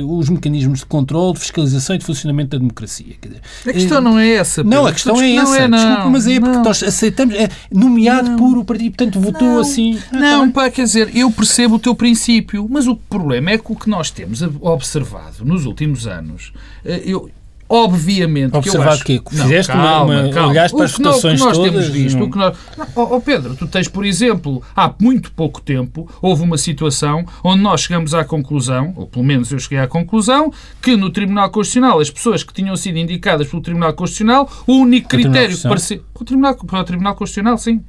[0.07, 3.14] os mecanismos de controle, de fiscalização e de funcionamento da democracia.
[3.20, 4.62] Dizer, a questão não é essa.
[4.62, 4.79] Pedro.
[4.79, 5.44] Não, a questão é essa.
[5.44, 5.79] Não é, não.
[5.87, 6.64] Desculpa, mas é porque não.
[6.64, 8.37] nós aceitamos, é nomeado não.
[8.37, 9.61] por o partido, portanto votou não.
[9.61, 9.99] assim.
[10.12, 13.73] Não, ah, pá, quer dizer, eu percebo o teu princípio, mas o problema é que
[13.73, 16.53] o que nós temos observado nos últimos anos,
[16.85, 17.31] eh, eu,
[17.73, 19.25] Obviamente Observado que eu acho...
[19.25, 20.49] que Fizeste não, calma, uma, uma, calma.
[20.49, 21.57] olhaste para as votações todas...
[21.57, 22.19] O que nós temos visto...
[22.19, 22.27] Não...
[22.27, 22.59] O que nós...
[22.97, 27.63] Oh, oh, Pedro, tu tens, por exemplo, há muito pouco tempo, houve uma situação onde
[27.63, 30.53] nós chegamos à conclusão, ou pelo menos eu cheguei à conclusão,
[30.83, 35.09] que no Tribunal Constitucional, as pessoas que tinham sido indicadas pelo Tribunal Constitucional, o único
[35.09, 36.01] critério que parecia...
[36.13, 37.81] O Tribunal, para o Tribunal Constitucional, sim.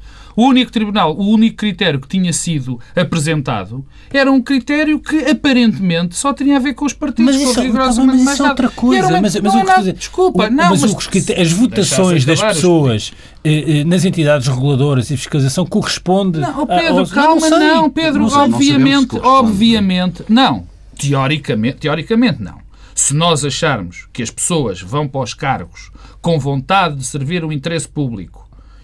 [0.41, 6.17] O único tribunal, o único critério que tinha sido apresentado era um critério que aparentemente
[6.17, 7.36] só tinha a ver com os partidos.
[7.36, 9.08] Mas isso, é mas isso é outra coisa.
[9.08, 13.13] Uma, mas, mas não, o que desculpa, o, não, mas, mas as votações das pessoas
[13.43, 18.21] eh, eh, nas entidades reguladoras e fiscalização corresponde não, Pedro, a, calma, não, não, Pedro,
[18.21, 20.65] não obviamente, obviamente, não.
[20.97, 22.58] Teoricamente, teoricamente não.
[22.95, 27.51] Se nós acharmos que as pessoas vão para os cargos com vontade de servir o
[27.51, 28.40] interesse público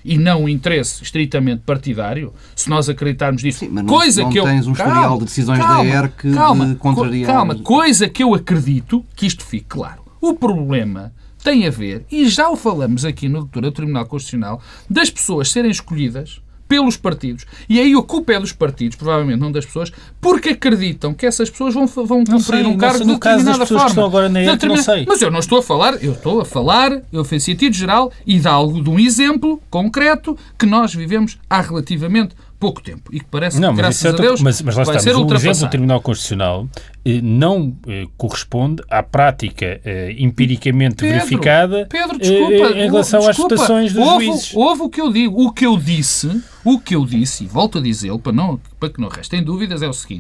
[0.08, 3.60] e não o interesse estritamente partidário, se nós acreditarmos nisso.
[3.60, 5.90] Sim, mas não, coisa não que tens eu, um historial calma, de decisões calma, da
[5.90, 7.28] ERC calma, de contrariar...
[7.34, 10.02] Calma, coisa que eu acredito, que isto fique claro.
[10.22, 11.12] O problema
[11.44, 15.70] tem a ver, e já o falamos aqui no doutor Tribunal Constitucional, das pessoas serem
[15.70, 17.46] escolhidas pelos partidos.
[17.68, 19.92] E aí a culpa é dos partidos, provavelmente não das pessoas,
[20.28, 24.06] porque acreditam que essas pessoas vão, vão cumprir sei, um cargo de determinada forma.
[24.06, 25.06] agora na ERC, não sei.
[25.08, 28.38] Mas eu não estou a falar, eu estou a falar, eu fiz sentido geral e
[28.38, 33.26] de algo de um exemplo concreto que nós vivemos há relativamente pouco tempo e que
[33.26, 35.70] parece não, que, graças é a Deus, mas, mas lá vai ser o exemplo do
[35.70, 36.68] Tribunal Constitucional
[37.06, 43.30] eh, não eh, corresponde à prática eh, empiricamente Pedro, verificada Pedro, desculpa, em relação desculpa,
[43.30, 44.56] às votações dos houve, juízes.
[44.56, 45.40] Houve o que eu digo.
[45.40, 48.90] O que eu disse, o que eu disse, e volto a dizê-lo para, não, para
[48.90, 50.17] que não restem dúvidas, é o seguinte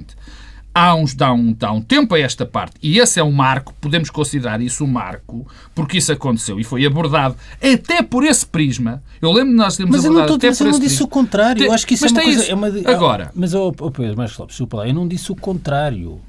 [0.74, 3.74] há, uns, dá, um, dá um tempo a esta parte, e esse é um marco,
[3.82, 9.02] podemos considerar isso um marco, porque isso aconteceu e foi abordado até por esse prisma.
[9.22, 10.68] Eu lembro de nós termos mas abordado até por esse prisma.
[10.68, 11.66] Mas eu não disse o contrário.
[11.66, 12.42] Eu acho que isso mas é uma coisa...
[12.42, 12.52] Isso.
[12.52, 13.32] É uma, Agora...
[13.34, 16.22] Mas, oh, oh Pedro, mais Lopes, desculpa lá, eu não disse o contrário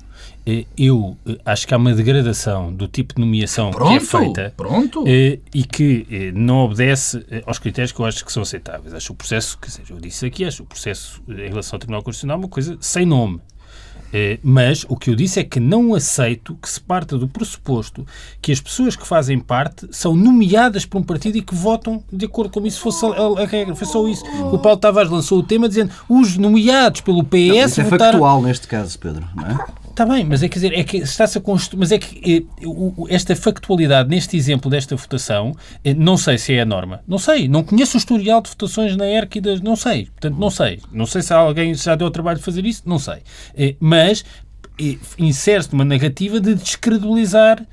[0.46, 4.00] eh, eu eh, acho que há uma degradação do tipo de nomeação pronto, que é
[4.00, 5.04] feita pronto.
[5.06, 8.94] Eh, e que não obedece aos critérios que eu acho que são aceitáveis.
[8.94, 12.02] Acho o processo, quer dizer, eu disse aqui, acho o processo em relação ao Tribunal
[12.02, 13.40] Constitucional uma coisa sem nome.
[14.12, 18.06] Eh, mas o que eu disse é que não aceito que se parta do pressuposto
[18.40, 22.24] que as pessoas que fazem parte são nomeadas por um partido e que votam de
[22.24, 23.74] acordo com isso fosse a, regra.
[23.74, 24.24] Foi só isso.
[24.52, 28.12] O Paulo Tavares lançou o tema dizendo os nomeados pelo PS não, isso é votaram...
[28.12, 29.58] factual neste caso, Pedro, não é?
[29.98, 31.80] Está bem, mas é, quer dizer, é que está-se a construir.
[31.80, 36.60] Mas é que é, esta factualidade, neste exemplo desta votação, é, não sei se é
[36.60, 37.02] a norma.
[37.04, 37.48] Não sei.
[37.48, 39.60] Não conheço o historial de votações na ERC e das.
[39.60, 40.04] Não sei.
[40.04, 40.80] Portanto, não sei.
[40.92, 42.82] Não sei se alguém já deu o trabalho de fazer isso.
[42.86, 43.16] Não sei.
[43.56, 44.24] É, mas
[45.18, 47.64] insere-se numa narrativa de descredibilizar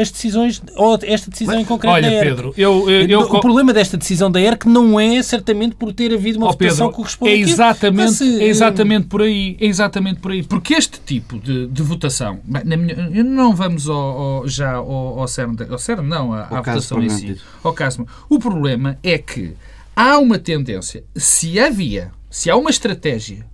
[0.00, 2.24] as decisões, ou esta decisão em concreto Olha, da ERC.
[2.28, 6.14] Pedro, eu, eu, eu- o problema desta decisão da ERC não é certamente por ter
[6.14, 9.56] havido uma Ó, votação Pedro, que corresponde é exatamente, Mas, eh, é exatamente por aí,
[9.60, 10.42] é exatamente por aí.
[10.42, 15.56] Porque este tipo de, de votação, minha- não vamos ao, ao- já ao, ao cerne,
[15.56, 18.06] de- ao cerne não, à, à votação em si, ao caso.
[18.30, 19.52] O problema é que
[19.94, 23.44] há uma tendência, se havia, se há uma estratégia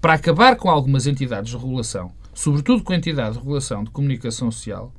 [0.00, 4.50] para acabar com algumas entidades de regulação, sobretudo com a entidade de regulação de comunicação
[4.50, 4.92] social,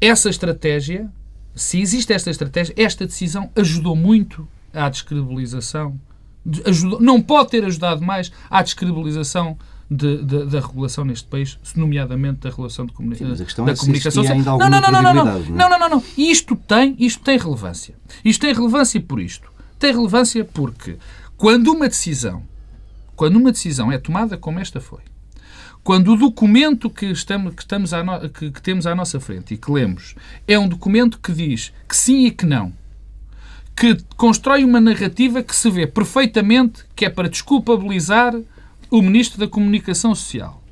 [0.00, 1.10] essa estratégia,
[1.54, 5.98] se existe esta estratégia, esta decisão ajudou muito à descredibilização.
[6.46, 9.58] De- Ajudou, não pode ter ajudado mais à descredibilização
[9.90, 13.64] de- de- da regulação neste país, nomeadamente da relação de comuni- Sim, mas a questão
[13.64, 15.40] da é se comunicação existia ainda não, não, não, não, não, não é?
[15.50, 16.04] não, não, não, não.
[16.16, 17.94] Isto tem, isto tem relevância.
[18.24, 19.50] Isto tem relevância por isto.
[19.78, 20.96] Tem relevância porque
[21.36, 22.42] quando uma decisão,
[23.16, 25.00] quando uma decisão é tomada como esta foi,
[25.82, 29.56] quando o documento que, estamos, que, estamos no- que- que temos à nossa frente e
[29.56, 30.14] que lemos
[30.46, 32.72] é um documento que diz que sim e que não,
[33.74, 38.34] que constrói uma narrativa que se vê perfeitamente que é para desculpabilizar
[38.90, 40.62] o Ministro da Comunicação Social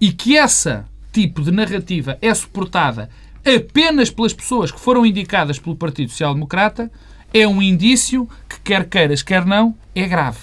[0.00, 3.08] e que essa tipo de narrativa é suportada
[3.44, 6.90] apenas pelas pessoas que foram indicadas pelo Partido Social Democrata,
[7.32, 10.38] é um indício que, quer queiras, quer não, é grave.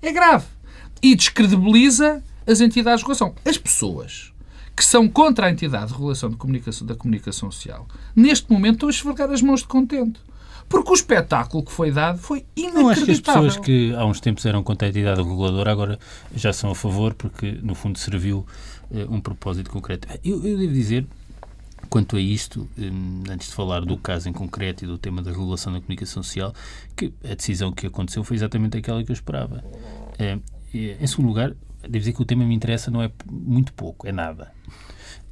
[0.00, 0.46] É grave.
[1.02, 3.34] E descredibiliza as entidades de regulação.
[3.44, 4.32] As pessoas
[4.74, 8.88] que são contra a entidade de regulação de comunicação, da comunicação social, neste momento estão
[8.88, 10.20] a esfregar as mãos de contente.
[10.68, 13.42] Porque o espetáculo que foi dado foi Não acho que as inacreditável.
[13.42, 15.98] pessoas que há uns tempos eram contra a entidade reguladora agora
[16.34, 18.46] já são a favor porque, no fundo, serviu
[18.92, 20.06] eh, um propósito concreto.
[20.22, 21.06] Eu, eu devo dizer,
[21.88, 25.30] quanto a isto, hum, antes de falar do caso em concreto e do tema da
[25.30, 26.54] regulação da comunicação social,
[26.94, 29.64] que a decisão que aconteceu foi exatamente aquela que eu esperava.
[30.72, 31.54] E, em segundo lugar,
[31.88, 34.52] devo dizer que o tema me interessa não é muito pouco, é nada.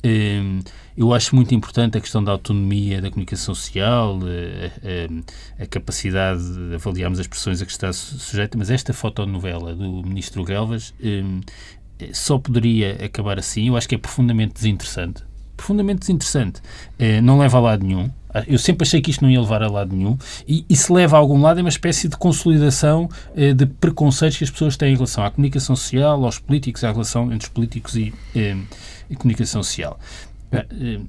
[0.05, 0.61] Hum,
[0.97, 6.43] Eu acho muito importante a questão da autonomia da comunicação social, eh, eh, a capacidade
[6.69, 10.95] de avaliarmos as pressões a que está su- sujeita, mas esta fotonovela do Ministro Galvas
[11.03, 11.41] hum,
[11.99, 13.69] eh, só poderia acabar assim.
[13.69, 15.23] Eu acho que é profundamente desinteressante.
[15.57, 16.61] Profundamente desinteressante.
[17.23, 18.11] Não leva a lado nenhum.
[18.47, 20.17] Eu sempre achei que isto não ia levar a lado nenhum.
[20.47, 24.39] E, e se leva a algum lado é uma espécie de consolidação eh, de preconceitos
[24.39, 27.49] que as pessoas têm em relação à comunicação social, aos políticos, à relação entre os
[27.49, 28.57] políticos e, eh,
[29.19, 29.99] comunicação social.
[30.53, 31.01] Eh, eh,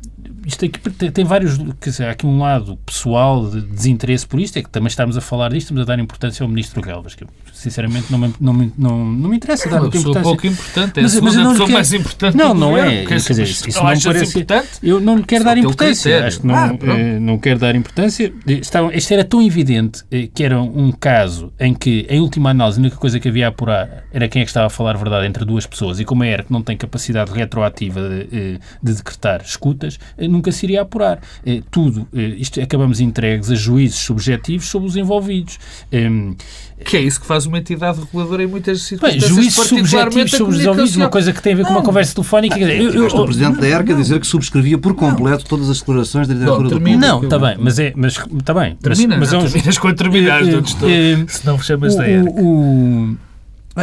[0.46, 1.58] Isto aqui tem, tem vários.
[1.80, 5.18] Quer dizer, há aqui um lado pessoal de desinteresse por isto, é que também estamos
[5.18, 8.34] a falar disto, estamos a dar importância ao Ministro Galvas, que eu, sinceramente não me,
[8.40, 10.24] não me, não, não me interessa dar Uma muita importância.
[10.24, 12.98] pouco importante, é Mas- a mas eu não pessoa quero- mais importante Não, não é.
[13.06, 14.26] Quer Quer dizer, isso não parece.
[14.40, 14.68] importante?
[14.84, 16.26] Eu não lhe quero é dar importância.
[16.26, 18.34] Acho que não, Ah, eh, não quero dar importância.
[18.48, 22.50] Eh, Estava, isto era tão evidente eh, que era um caso em que, em última
[22.52, 24.96] análise, a única coisa que havia a apurar era quem é que estava a falar
[24.96, 26.00] a verdade entre duas pessoas.
[26.00, 30.52] E como a ERC não tem capacidade retroativa de, eh, de decretar escutas, eh, nunca
[30.52, 31.20] se iria apurar.
[31.46, 35.60] Eh, Tudo, eh, isto acabamos entregues a juízes subjetivos sobre os envolvidos.
[36.86, 40.84] Que é isso que faz uma entidade reguladora em muitas Bem, circunstâncias, juízes subjetivos sobre
[40.84, 41.86] os uma coisa que tem a ver com uma Não.
[41.86, 42.56] conversa telefónica.
[42.56, 45.44] quer dizer, eu- eu- Tiveste o Presidente da ERC a dizer que subscrevia por completo
[45.46, 46.98] todas as declarações da diretora do público.
[47.00, 48.78] Não, está bem, mas é, mas está bem.
[48.84, 51.60] Mas, Termina, mas não, é um- terminas quando terminares, não te estou- eh, se não
[51.60, 52.30] chamas o- da ERC.
[52.30, 53.18] o- o-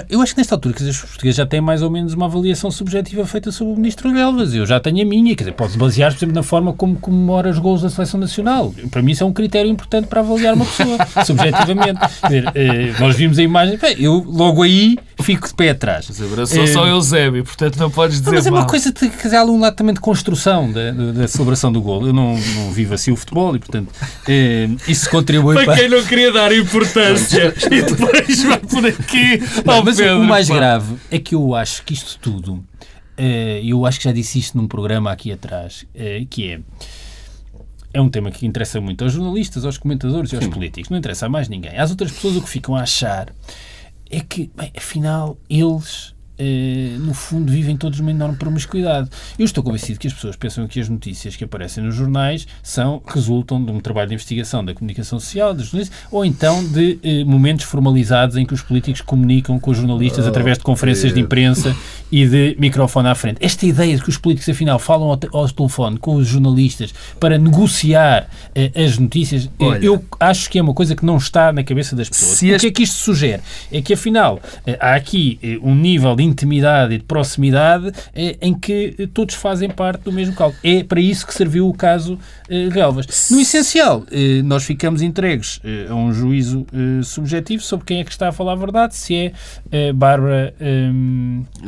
[0.08, 2.26] eu acho que nesta altura quer dizer, os portugueses já têm mais ou menos uma
[2.26, 4.54] avaliação subjetiva feita sobre o Ministro Galvas.
[4.54, 7.50] Eu já tenho a minha, quer dizer, pode basear, por exemplo, na forma como comemora
[7.50, 8.74] os gols da Seleção Nacional.
[8.90, 12.00] Para mim isso é um critério importante para avaliar uma pessoa, subjetivamente.
[12.20, 16.06] Quer dizer, eh, nós vimos a imagem, bem, eu logo aí fico de pé atrás.
[16.08, 18.66] Mas abraçou Eh, só Eusébio, portanto não podes dizer Não, mas é uma mal.
[18.68, 22.06] coisa de quer dizer, há um lado também de construção da, da- celebração do gol.
[22.06, 23.92] Eu não, não vivo assim o futebol e, portanto,
[24.28, 25.76] eh, isso contribui Para para.
[25.76, 29.42] quem não queria dar importância e depois vai por aqui.
[29.64, 30.54] Não, mas Pedro, o mais pá.
[30.54, 32.64] grave é que eu acho que isto tudo,
[33.16, 36.60] eh, eu acho que já disse isto num programa aqui atrás, eh, que é.
[37.92, 40.90] É um tema que interessa muito aos jornalistas, aos comentadores e aos políticos.
[40.90, 41.78] Não interessa a mais ninguém.
[41.78, 43.32] Às outras pessoas o que ficam a achar
[44.10, 49.08] é que, bem, afinal, eles, eh, no fundo, vivem todos uma enorme promiscuidade.
[49.38, 53.02] Eu estou convencido que as pessoas pensam que as notícias que aparecem nos jornais são,
[53.06, 57.24] resultam de um trabalho de investigação da comunicação social, dos jornalistas, ou então de eh,
[57.24, 61.74] momentos formalizados em que os políticos comunicam com os jornalistas através de conferências de imprensa
[62.10, 63.38] e de microfone à frente.
[63.40, 67.38] Esta ideia de que os políticos, afinal, falam ao, ao telefone com os jornalistas para
[67.38, 69.84] negociar eh, as notícias, eh, Olha.
[69.84, 72.36] eu acho que é uma coisa que não está na cabeça das pessoas.
[72.36, 73.42] O que é que isto sugere?
[73.72, 78.54] É que, afinal, eh, há aqui um nível de intimidade e de proximidade eh, em
[78.54, 80.60] que todos fazem parte do mesmo cálculo.
[80.64, 83.06] É para isso que serviu o caso eh, Relvas.
[83.30, 88.04] No essencial, eh, nós ficamos entregues eh, a um juízo eh, subjetivo sobre quem é
[88.04, 89.32] que está a falar a verdade, se é
[89.70, 90.90] eh, Bárbara eh,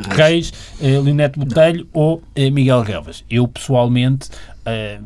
[0.09, 3.23] Reis, Leonete Botelho ou Miguel Relvas.
[3.29, 4.29] Eu, pessoalmente,
[4.67, 5.01] Uh,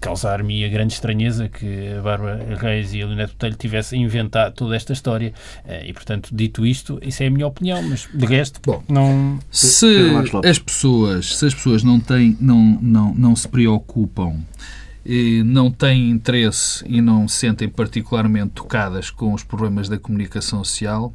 [0.00, 4.76] causar-me a grande estranheza que a Bárbara Reis e a Leonete Botelho tivessem inventado toda
[4.76, 5.32] esta história.
[5.64, 9.38] Uh, e, portanto, dito isto, isso é a minha opinião, mas de resto, Bom, não.
[9.50, 10.10] Se
[10.44, 14.36] as pessoas, se as pessoas não, têm, não, não, não se preocupam
[15.04, 20.62] e não têm interesse e não se sentem particularmente tocadas com os problemas da comunicação
[20.62, 21.12] social,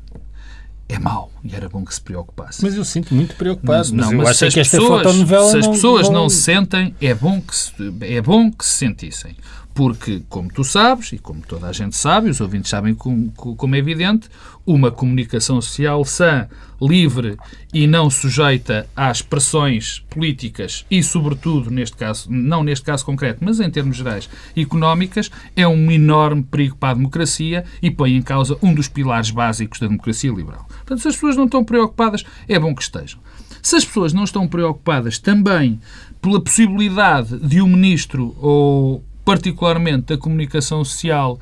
[0.89, 2.63] é mau e era bom que se preocupasse.
[2.63, 3.93] Mas eu sinto muito preocupado.
[3.93, 5.03] Não, mas mas acho se as pessoas,
[5.51, 8.65] se as não- pessoas não, não- se sentem, é bom, que se, é bom que
[8.65, 9.35] se sentissem.
[9.77, 13.75] Porque, como tu sabes, e como toda a gente sabe, os ouvintes sabem como, como
[13.75, 14.27] é evidente,
[14.65, 16.47] uma comunicação social sã,
[16.81, 17.37] livre
[17.71, 23.59] e não sujeita às pressões políticas e, sobretudo, neste caso, não neste caso concreto, mas
[23.59, 28.57] em termos gerais, económicas, é um enorme perigo para a democracia e põe em causa
[28.63, 30.65] um dos pilares básicos da democracia liberal.
[30.67, 33.19] Portanto, se as pessoas não estão preocupadas, é bom que estejam.
[33.61, 35.79] Se as pessoas não estão preocupadas também
[36.19, 41.37] pela possibilidade de um ministro, ou particularmente da comunicação social,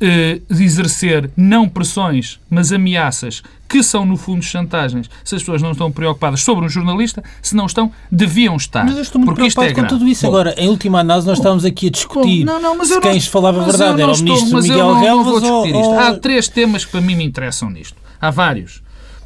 [0.00, 5.62] eh, de exercer não pressões, mas ameaças, que são no fundo chantagens, se as pessoas
[5.62, 8.84] não estão preocupadas sobre um jornalista, se não estão, deviam estar.
[8.84, 9.98] Mas eu estou muito porque isto é preocupado com grave.
[10.04, 10.22] tudo isso.
[10.22, 13.00] Bom, Agora, em última análise, nós estávamos aqui a discutir Bom, não, não, mas se
[13.00, 15.80] quem não- falava a verdade não era o estou- ministro Miguel Relvas vou ou, discutir
[15.80, 15.90] isto.
[15.92, 17.96] ou- Há três temas que para mim me interessam nisto.
[18.20, 18.82] Há vários.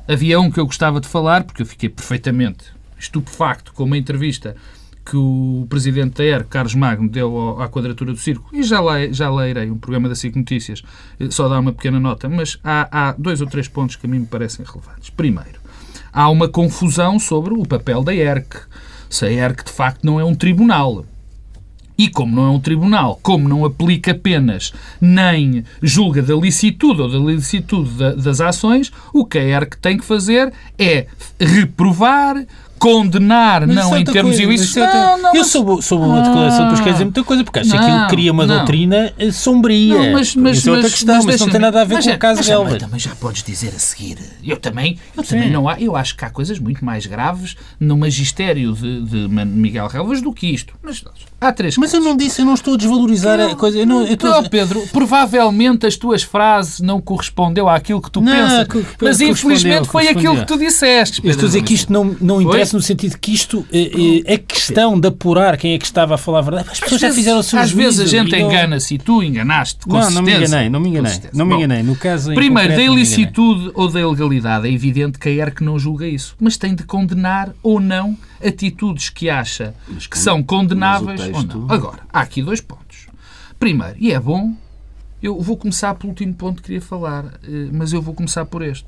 [0.07, 2.65] Havia um que eu gostava de falar, porque eu fiquei perfeitamente
[2.99, 4.55] estupefacto com uma entrevista
[5.05, 9.13] que o presidente da ER, Carlos Magno, deu à Quadratura do Círculo, e já, le,
[9.13, 10.83] já leirei um programa da SIC Notícias,
[11.19, 14.09] eh, só dar uma pequena nota, mas há, há dois ou três pontos que a
[14.09, 15.11] mim me parecem relevantes.
[15.11, 15.59] Primeiro,
[16.13, 18.61] há uma confusão sobre o papel da ERC.
[19.11, 21.05] Se a ERC de facto não é um tribunal.
[21.99, 27.09] E como não é um tribunal, como não aplica penas, nem julga da licitude ou
[27.11, 31.07] da licitude da- das ações, o que a ERC tem que fazer é
[31.39, 32.45] reprovar,
[32.83, 36.21] condenar, Mas não é em termos coisa, é Não, não, eu mas- soube, soube uma
[36.21, 38.57] declaração, depois quer dizer muita coisa, porque acho que Não, aquilo cria uma não.
[38.57, 39.95] doutrina eh, sombria.
[39.95, 41.95] Não, mas, mas, isso é outra mas- questão, mas, não deixa-me- tem nada a ver
[41.95, 42.83] mas com é- o caso mas também- Relvas.
[42.83, 44.19] Também já podes dizer a seguir.
[44.45, 45.81] Eu também, eu também não há.
[45.81, 50.33] Eu acho que há coisas muito mais graves no magistério de, de Miguel Relvas do
[50.33, 50.75] que isto.
[50.83, 51.03] Mas
[51.41, 53.79] há três Mas eu não disse, eu não estou a desvalorizar a coisa.
[53.79, 58.21] Eu não, eu estou Não, Pedro, provavelmente as tuas frases não correspondeu àquilo que tu
[58.21, 58.67] Não, pensas.
[58.69, 61.21] co- mas infelizmente foi aquilo que tu disseste.
[61.25, 62.45] Eu estou a dizer que isto não, não Foi?
[62.73, 66.19] Interessa no sentido que isto eh, é questão de apurar quem é que estava a
[66.19, 66.69] falar a verdade.
[66.71, 69.23] As pessoas Às já vezes- fizeram o seu Às vezes a gente engana-se e tu
[69.23, 69.85] enganaste.
[69.85, 70.53] com Não, não me certeza.
[70.55, 71.11] enganei, não me enganei.
[71.13, 71.33] certeza.
[71.37, 71.83] Não me Bom, enganei.
[71.83, 73.03] No caso em Primeiro, da concreto, enganei.
[73.05, 76.85] ilicitude ou da ilegalidade, é evidente que a ERC não julga isso, mas tem de
[76.85, 81.71] condenar ou não atitudes que acha Mas que são condenáveis mas o ou texto- não.
[81.71, 83.07] Agora, há aqui dois pontos.
[83.59, 84.53] Primeiro, e é bom,
[85.23, 88.63] eu vou começar pelo último ponto que queria falar, eh, mas eu vou começar por
[88.63, 88.87] este.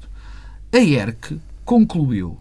[0.72, 2.36] A ERC concluiu,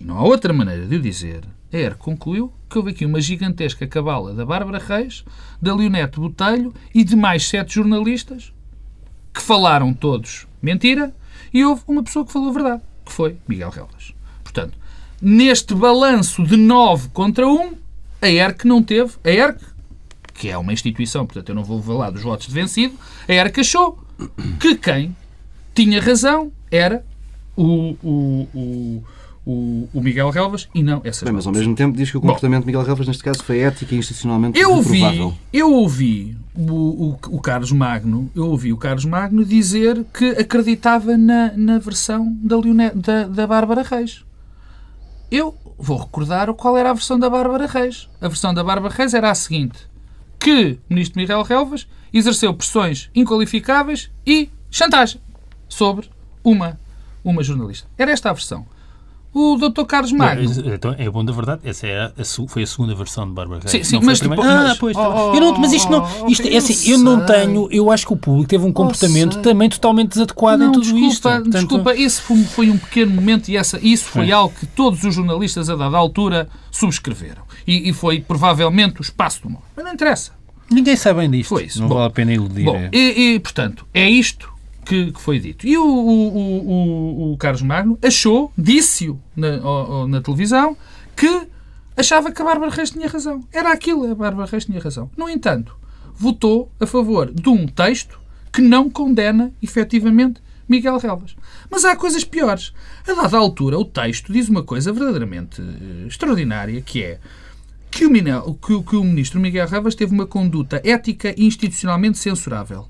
[0.00, 3.20] e não há outra maneira de o dizer, a ERC concluiu que houve aqui uma
[3.20, 5.24] gigantesca cabala da Bárbara Reis,
[5.60, 8.52] da Leonete Botelho e de mais sete jornalistas
[9.32, 11.14] que falaram todos mentira
[11.52, 14.14] e houve uma pessoa que falou verdade, que foi Miguel Relvas.
[14.42, 14.76] Portanto,
[15.20, 17.74] neste balanço de 9 contra 1,
[18.22, 19.60] a ERC não teve, a ERC,
[20.34, 22.94] que é uma instituição, portanto eu não vou falar dos votos de vencido,
[23.28, 23.98] a ERC achou
[24.58, 25.14] que quem
[25.74, 27.04] tinha razão era
[27.56, 29.04] o, o, o,
[29.50, 32.20] o, o Miguel Relvas e não essas Bem, mas ao mesmo tempo diz que o
[32.20, 35.02] comportamento de Miguel Relvas, neste caso, foi ético e institucionalmente Eu ouvi,
[35.52, 36.62] eu ouvi o,
[37.10, 42.36] o, o Carlos Magno, eu ouvi o Carlos Magno dizer que acreditava na, na versão
[42.42, 44.24] da, Leone- da, da Bárbara Reis.
[45.30, 48.08] Eu vou recordar qual era a versão da Bárbara Reis.
[48.20, 49.78] A versão da Bárbara Reis era a seguinte:
[50.38, 55.20] que o ministro Miguel Relvas exerceu pressões inqualificáveis e chantagem
[55.68, 56.08] sobre
[56.42, 56.78] uma,
[57.24, 57.86] uma jornalista.
[57.96, 58.66] Era esta a versão.
[59.32, 59.84] O Dr.
[59.84, 60.42] Carlos Magno.
[60.42, 63.60] Não, Então, é bom da verdade, essa era a foi a segunda versão de Bárbara
[63.60, 63.70] Reis.
[63.70, 66.52] Sim, sim, mas depois- Ah, pois, Oh, eu não, mas isto não, oh, isto, é
[66.54, 69.42] eu assim, eu não tenho, eu acho que o público teve um comportamento sei.
[69.42, 71.22] também totalmente desadequado em Não, tudo desculpa, isto.
[71.22, 75.04] Portanto, desculpa, esse foi, foi um pequeno momento e essa, isso foi algo que todos
[75.04, 77.42] os jornalistas a dada altura subscreveram.
[77.66, 79.62] E, e foi provavelmente o espaço do mal.
[79.76, 80.32] Mas não interessa.
[80.68, 81.50] Ninguém sabe bem disto.
[81.50, 81.80] Foi isso.
[81.80, 82.64] Não Bom, vale a pena iludir.
[82.64, 82.90] Bom, é.
[82.92, 84.48] e, e, portanto, é isto
[84.90, 85.66] que, que foi dito.
[85.66, 89.50] E o, o, o, o- Carlos Magno achou, disse-o na,
[90.08, 90.76] na televisão,
[91.16, 91.46] que
[91.96, 93.44] achava que a Bárbara Reis tinha razão.
[93.52, 95.08] Era aquilo, a Bárbara Reis tinha razão.
[95.16, 95.76] No entanto,
[96.16, 98.18] votou a favor de um texto
[98.52, 101.36] que não condena, efetivamente, Miguel Relvas.
[101.70, 102.72] Mas há coisas piores.
[103.08, 107.18] A dada altura, o texto diz uma coisa verdadeiramente uh, extraordinária, que é
[107.92, 108.10] que o
[109.04, 112.86] ministro Miguel Relvas teve uma conduta ética e institucionalmente censurável.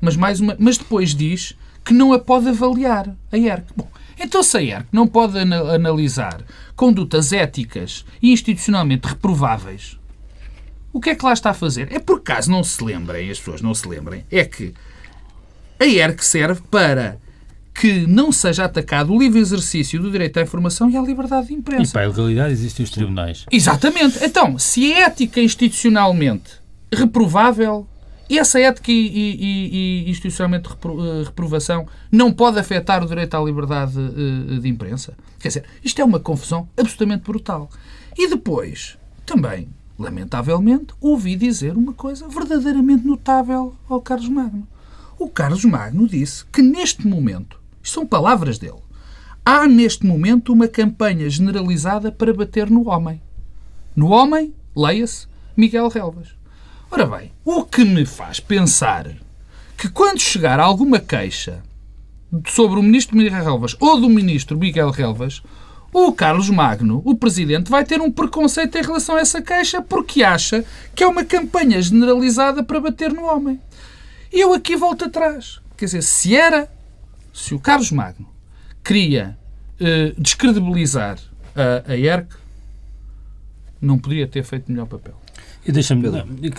[0.00, 3.66] Mas, mais uma, mas depois diz que não a pode avaliar, a ERC.
[3.76, 6.42] Bom, então se a ERC não pode analisar
[6.74, 9.98] condutas éticas e institucionalmente reprováveis,
[10.92, 11.92] o que é que lá está a fazer?
[11.92, 14.74] É por caso não se lembrem, as pessoas não se lembrem, é que
[15.78, 17.18] a ERC serve para
[17.78, 21.54] que não seja atacado o livre exercício do direito à informação e à liberdade de
[21.54, 21.90] imprensa.
[21.90, 23.44] E para a legalidade existem os tribunais.
[23.52, 24.18] Exatamente.
[24.24, 26.52] Então, se é ética institucionalmente
[26.92, 27.86] reprovável,
[28.28, 33.94] essa ética e, e, e institucionalmente eh, reprovação não pode afetar o direito à liberdade
[33.98, 35.14] eh, de imprensa.
[35.38, 37.70] Quer dizer, isto é uma confusão absolutamente brutal.
[38.18, 39.68] E depois, também,
[39.98, 44.66] lamentavelmente, ouvi dizer uma coisa verdadeiramente notável ao Carlos Magno.
[45.18, 48.82] O Carlos Magno disse que neste momento, isto são palavras dele,
[49.44, 53.22] há neste momento uma campanha generalizada para bater no homem.
[53.94, 56.36] No homem, leia-se, Miguel Relvas.
[56.90, 59.08] Ora bem, o que me faz pensar
[59.76, 61.62] que quando chegar alguma queixa
[62.46, 65.42] sobre o ministro Miguel Relvas ou do ministro Miguel Relvas,
[65.92, 70.22] o Carlos Magno, o presidente, vai ter um preconceito em relação a essa queixa porque
[70.22, 70.64] acha
[70.94, 73.60] que é uma campanha generalizada para bater no homem.
[74.32, 75.60] E eu aqui volto atrás.
[75.76, 76.70] Quer dizer, se era,
[77.32, 78.28] se o Carlos Magno
[78.84, 79.36] queria
[79.80, 81.18] eh, descredibilizar
[81.54, 82.28] a, a ERC,
[83.80, 85.14] não podia ter feito melhor papel.
[85.66, 86.08] E deixa-me,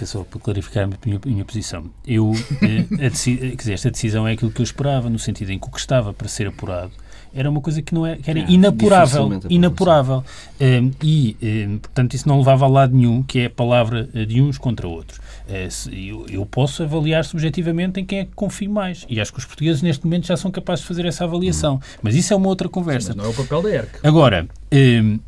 [0.06, 1.86] só para clarificar a minha, a minha posição.
[2.06, 5.58] Eu, eh, a, quer dizer, esta decisão é aquilo que eu esperava, no sentido em
[5.60, 6.92] que o que estava para ser apurado
[7.34, 10.24] era uma coisa que não é, que era é, inapurável, inapurável.
[10.60, 13.50] Um, ehm, e, um, ehm, portanto, isso não levava a lado nenhum, que é a
[13.50, 15.20] palavra eh, de uns contra outros.
[15.48, 19.06] Uh, eu, eu, posso avaliar subjetivamente em quem é que confio mais.
[19.08, 21.76] E acho que os portugueses, neste momento, já são capazes de fazer essa avaliação.
[21.76, 22.00] Hum.
[22.02, 23.14] Mas isso é uma outra conversa.
[23.14, 24.00] Sim, mas não é o papel da ERC.
[24.04, 25.20] Agora, um, ehm,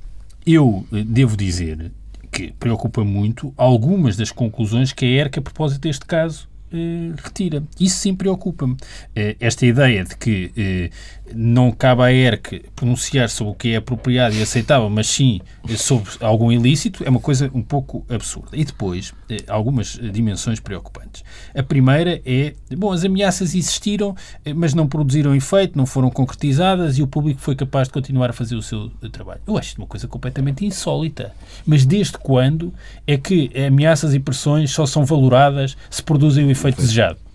[0.45, 1.91] eu devo dizer
[2.31, 7.63] que preocupa muito algumas das conclusões que a ERC, a propósito deste caso, eh, retira.
[7.79, 8.77] Isso sim preocupa-me.
[9.15, 10.89] Eh, esta ideia de que eh,
[11.35, 15.41] não cabe à ERC pronunciar sobre o que é apropriado e aceitável, mas sim
[15.77, 18.49] sobre algum ilícito, é uma coisa um pouco absurda.
[18.53, 19.13] E depois,
[19.47, 21.23] algumas dimensões preocupantes.
[21.55, 24.15] A primeira é, bom, as ameaças existiram,
[24.55, 28.33] mas não produziram efeito, não foram concretizadas e o público foi capaz de continuar a
[28.33, 29.41] fazer o seu trabalho.
[29.47, 31.33] Eu acho uma coisa completamente insólita.
[31.65, 32.73] Mas desde quando
[33.05, 37.28] é que ameaças e pressões só são valoradas se produzem o efeito desejado?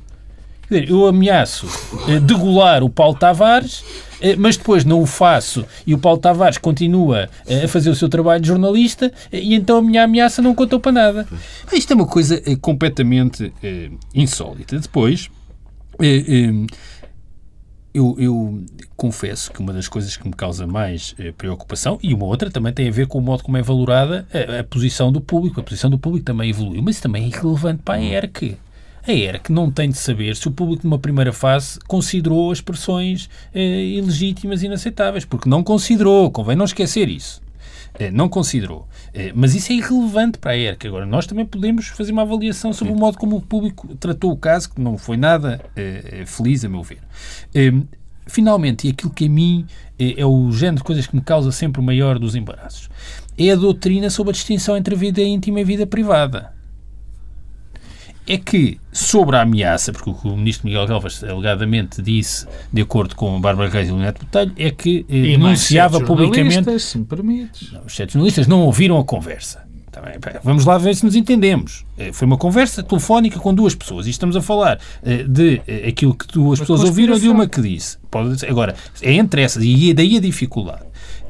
[0.68, 1.66] Quer dizer, eu ameaço
[2.08, 3.84] eh, degolar o Paulo Tavares,
[4.20, 7.94] eh, mas depois não o faço e o Paulo Tavares continua eh, a fazer o
[7.94, 11.28] seu trabalho de jornalista e então a minha ameaça não contou para nada.
[11.72, 13.52] Isto é uma coisa completamente
[14.14, 14.78] insólita.
[14.78, 15.28] Depois,
[17.92, 18.64] eu, eu,
[18.96, 22.88] confesso que uma das coisas que me causa mais preocupação, e uma outra também tem
[22.88, 25.60] a ver com o modo como é valorada a, a, posição do público.
[25.60, 28.56] A posição do público também evoluiu, mas isso também é irrelevante para a ERC
[29.06, 33.28] a ERC não tem de saber se o público, numa primeira fase, considerou as pressões
[33.54, 37.44] eh, ilegítimas e inaceitáveis, porque não considerou, convém não esquecer isso.
[37.98, 38.88] Eh, não considerou.
[39.12, 40.86] Eh, mas isso é irrelevante para a ERC.
[40.86, 44.36] Agora, nós também podemos fazer uma avaliação sobre o modo como o público tratou o
[44.36, 46.98] caso, que não foi nada eh, feliz, a meu ver.
[48.26, 49.66] Finalmente, e aquilo que a mim
[49.98, 52.88] é o género de coisas que me causa sempre o maior dos embaraços,
[53.36, 56.53] é a doutrina sobre a distinção entre a vida íntima e a vida privada
[58.26, 62.82] é que, sobre a ameaça, porque o que o ministro Miguel Galvas alegadamente disse, de
[62.82, 66.78] acordo com Bárbara Reis e o Neto Botelho, é que eh, denunciava publicamente.
[66.80, 67.72] Se me permites.
[67.72, 69.64] Não, os sete jornalistas não ouviram a conversa.
[69.94, 71.84] Também, vamos lá ver se nos entendemos.
[71.96, 75.88] Eh, foi uma conversa telefónica com duas pessoas e estamos a falar eh, de eh,
[75.88, 77.96] aquilo que duas pessoas ouviram de uma que disse.
[78.10, 80.82] Pode, agora, é entre essas, e daí a dificuldade.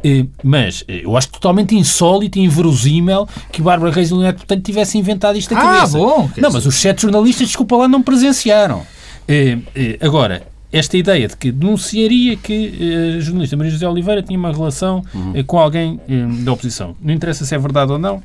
[0.04, 4.62] Eh, mas eh, eu acho totalmente insólito e inverosímil que Bárbara Reis e Leonardo Portanto
[4.62, 5.96] tivessem inventado isto a ah, cabeça.
[5.96, 6.28] bom!
[6.36, 8.82] Não, mas os sete jornalistas, desculpa lá, não presenciaram.
[9.26, 9.58] Eh,
[10.02, 15.02] agora, esta ideia de que denunciaria que a jornalista Maria José Oliveira tinha uma relação
[15.14, 15.42] uhum.
[15.44, 16.00] com alguém
[16.40, 16.96] da oposição.
[17.00, 18.20] Não interessa se é verdade ou não,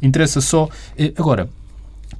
[0.00, 0.70] interessa só.
[1.18, 1.50] agora,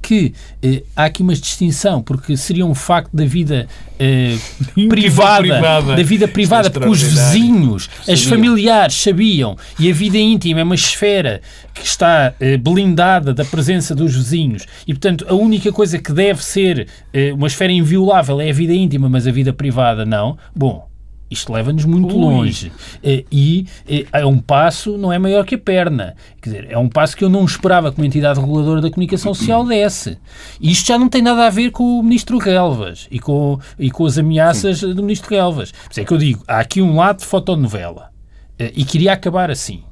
[0.06, 0.32] que
[0.62, 3.66] eh, há aqui uma distinção, porque seria um facto da vida
[3.98, 4.36] eh,
[4.88, 10.60] privada, privada, da vida privada, porque os vizinhos, as familiares sabiam, e a vida íntima
[10.60, 11.40] é uma esfera
[11.74, 16.44] que está eh, blindada da presença dos vizinhos, e portanto a única coisa que deve
[16.44, 20.38] ser eh, uma esfera inviolável é a vida íntima, mas a vida privada não.
[20.54, 20.86] Bom,
[21.30, 22.20] Isto leva-nos muito Ui.
[22.20, 22.72] longe.
[23.02, 26.14] Eh, E eh, é um passo, não é maior que a perna.
[26.40, 29.34] Quer dizer, é um passo que eu não esperava que uma entidade reguladora da comunicação
[29.34, 30.18] social desse.
[30.60, 33.90] E isto já não tem nada a ver com o Ministro Relvas e com, e
[33.90, 35.72] com as ameaças do Ministro Relvas.
[35.72, 38.10] Por isso é que eu digo, há aqui um lado de fotonovela.
[38.58, 39.82] Eh, E queria acabar assim.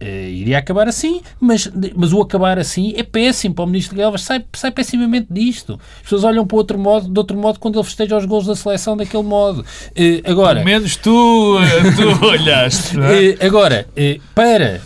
[0.00, 4.02] Eh, iria acabar assim, mas, mas o acabar assim é péssimo para o Ministro de
[4.02, 5.78] Galvas, sai, sai pessimamente disto.
[5.96, 8.54] As pessoas olham para outro modo, de outro modo quando ele festeja os gols da
[8.54, 9.64] seleção daquele modo.
[9.96, 12.96] Eh, agora, Pelo menos tu, eh, tu olhaste.
[13.00, 13.30] é?
[13.30, 13.88] eh, agora,
[14.36, 14.80] para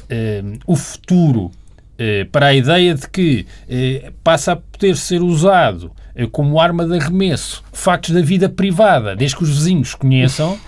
[0.66, 1.50] o futuro,
[2.32, 3.46] para a ideia de que
[4.24, 5.92] passa a poder ser usado
[6.30, 10.58] como arma de arremesso factos da vida privada, desde que os vizinhos conheçam.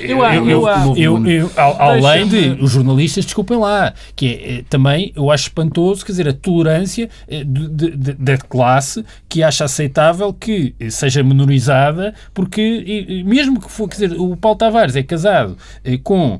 [0.00, 4.64] Eu- eu- eu- eu- eu- ao- além de os jornalistas, desculpem lá, que é, eh,
[4.70, 9.42] também eu acho espantoso, quer dizer, a tolerância eh, de- de- de- da classe que
[9.42, 14.56] acha aceitável que eh, seja menorizada, porque e- mesmo que for, quer dizer, o Paulo
[14.56, 15.56] Tavares é casado
[16.02, 16.38] com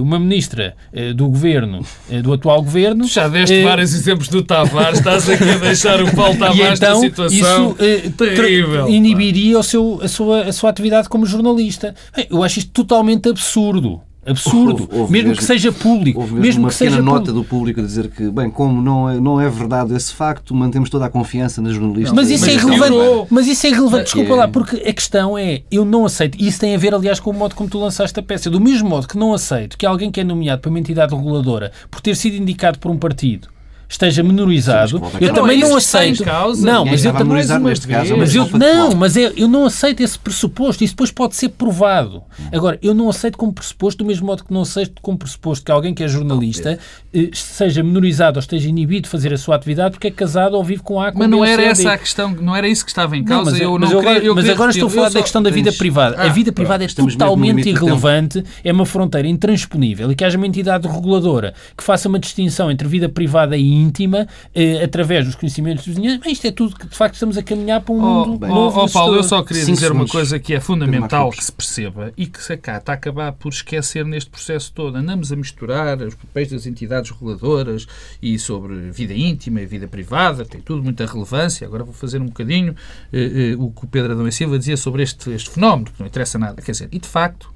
[0.00, 0.74] uma ministra
[1.14, 1.84] do governo,
[2.22, 3.04] do atual governo.
[3.04, 6.94] Tu já deste vários exemplos do Tavares, estás aqui a deixar o Paulo Tavares então
[6.94, 8.88] na situação isso terrível.
[8.88, 11.94] inibiria o seu, a, sua, a sua atividade como jornalista.
[12.16, 14.00] Bem, Eu acho isto totalmente absurdo.
[14.24, 14.82] Absurdo.
[14.82, 16.20] Houve- houve mesmo, mesmo- que seja público.
[16.20, 17.40] Houve mesmo, mesmo, uma que seja pequena nota público.
[17.42, 20.90] do público a dizer que, bem, como não é, não é verdade esse facto, mantemos
[20.90, 22.12] toda a confiança nas jornalistas.
[22.12, 22.92] Mas isso é isso irrelevante.
[22.92, 23.26] piorou.
[23.30, 24.04] Mas isso é irrelevante.
[24.04, 24.36] Desculpa É.
[24.36, 26.36] lá, porque a questão é, eu não aceito.
[26.38, 28.50] e Isso tem a ver, aliás, com o modo como tu lançaste a peça.
[28.50, 31.72] Do mesmo modo que não aceito que alguém que é nomeado para uma entidade reguladora
[31.90, 33.48] por ter sido indicado por um partido
[33.90, 36.22] esteja menorizado, Sim, eu não também é não aceito.
[36.24, 36.64] causa.
[36.64, 38.12] Não, mas eu também neste caso.
[38.12, 40.84] é uma mas eu, não, mas é, eu não aceito esse pressuposto.
[40.84, 42.22] Isso depois pode ser provado.
[42.52, 45.72] Agora, eu não aceito como pressuposto, do mesmo modo que não aceito como pressuposto que
[45.72, 46.78] alguém que é jornalista
[47.12, 50.62] eh, seja menorizado ou esteja inibido de fazer a sua atividade porque é casado ou
[50.62, 53.16] vive com A com Mas não era essa a questão, não era isso que estava
[53.16, 53.50] em Não, causa.
[53.50, 55.50] mas, eu mas não eu queria, eu mas agora estou a falar da questão da
[55.50, 56.16] vida privada.
[56.16, 60.46] Ah, a vida privada é totalmente irrelevante, é uma fronteira intransponível e que haja uma
[60.46, 65.84] entidade reguladora que faça uma distinção entre vida privada e íntima eh, através dos conhecimentos
[65.84, 66.18] dos vizinhos.
[66.18, 68.48] Bem, Isto é tudo que de facto estamos a caminhar para um Oh, mundo oh,
[68.48, 68.80] novo.
[68.80, 71.52] oh, e Paulo, eu só queria Cinco dizer uma coisa que é fundamental que se
[71.52, 74.96] perceba e que se está a acabar por esquecer neste processo todo.
[74.96, 77.86] Andamos a misturar os papéis das entidades reguladoras
[78.22, 81.66] e sobre vida íntima e vida privada, tem tudo muita relevância.
[81.66, 82.74] Agora vou fazer um bocadinho
[83.12, 86.00] eh, eh, o que o Pedro Adão e Silva dizia sobre este, este fenómeno, que
[86.00, 86.60] não interessa nada.
[86.62, 87.52] Quer dizer, e de facto,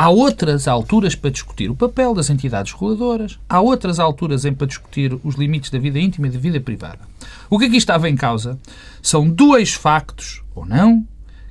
[0.00, 4.68] Há outras alturas para discutir o papel das entidades reguladoras, há outras alturas em para
[4.68, 7.00] discutir os limites da vida íntima e da vida privada.
[7.50, 8.56] O que aqui estava em causa
[9.02, 11.04] são dois factos, ou não,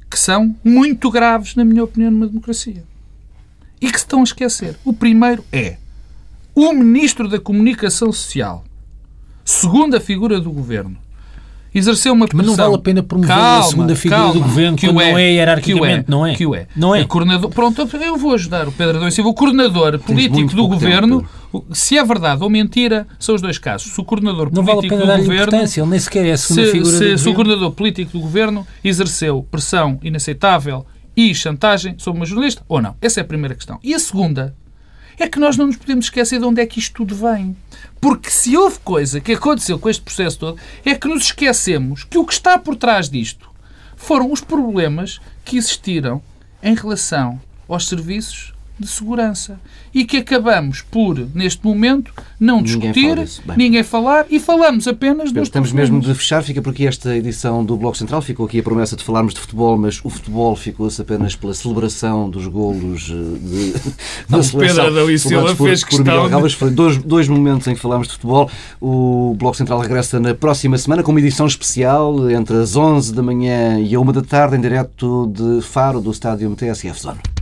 [0.09, 2.85] que são muito graves, na minha opinião, numa democracia.
[3.81, 4.79] E que se estão a esquecer.
[4.85, 5.75] O primeiro é
[6.55, 8.63] o Ministro da Comunicação Social,
[9.43, 10.97] segunda figura do Governo,
[11.74, 12.45] exerceu uma pressão...
[12.47, 14.93] Mas não vale a pena promover a Calma, segunda figura calma, do governo que o
[14.93, 16.36] quando não é hierarquicamente, que o não é?
[16.36, 16.68] Que o é.
[16.76, 17.01] Não é.
[17.01, 19.30] O coordenador, pronto, eu vou ajudar o Pedro Adão Silva.
[19.30, 21.30] O coordenador político do governo, tempo,
[21.70, 23.91] o- se é verdade ou mentira, são os dois casos.
[23.93, 26.38] Se o coordenador Não vale a político pena do governo ele nem sequer é a
[26.38, 27.36] segunda se, figura se- do se o governo.
[27.36, 32.95] coordenador político do governo exerceu pressão inaceitável e chantagem sobre uma jornalista ou não.
[33.01, 33.80] Essa é a primeira questão.
[33.84, 34.55] E a segunda
[35.20, 37.55] é que nós não nos podemos esquecer de onde é que isto tudo vem.
[37.99, 42.17] Porque se houve coisa que aconteceu com este processo todo, é que nos esquecemos que
[42.17, 43.49] o que está por trás disto
[43.95, 46.21] foram os problemas que existiram
[46.61, 49.59] em relação aos serviços de segurança
[49.93, 53.41] e que acabamos por, neste momento, não Ninguém discutir, fala disso.
[53.45, 53.57] Bem.
[53.57, 57.63] ninguém falar e falamos apenas dos Estamos mesmo de fechar, fica por aqui esta edição
[57.65, 58.21] do Bloco Central.
[58.21, 62.30] Ficou aqui a promessa de falarmos de futebol, mas o futebol ficou-se apenas pela celebração
[62.30, 63.71] dos golos eh, de,
[64.30, 64.59] da Não, seleção.
[64.86, 66.55] Pedro Adão e Silva por- fez por questão de-.
[66.55, 68.49] Foi dois, dois momentos em que falámos de futebol.
[68.80, 73.23] O Bloco Central regressa na próxima semana com uma edição especial entre as 11 da
[73.23, 77.36] manhã e a 1 da tarde, em direto de Faro, do estádio TSF Zona.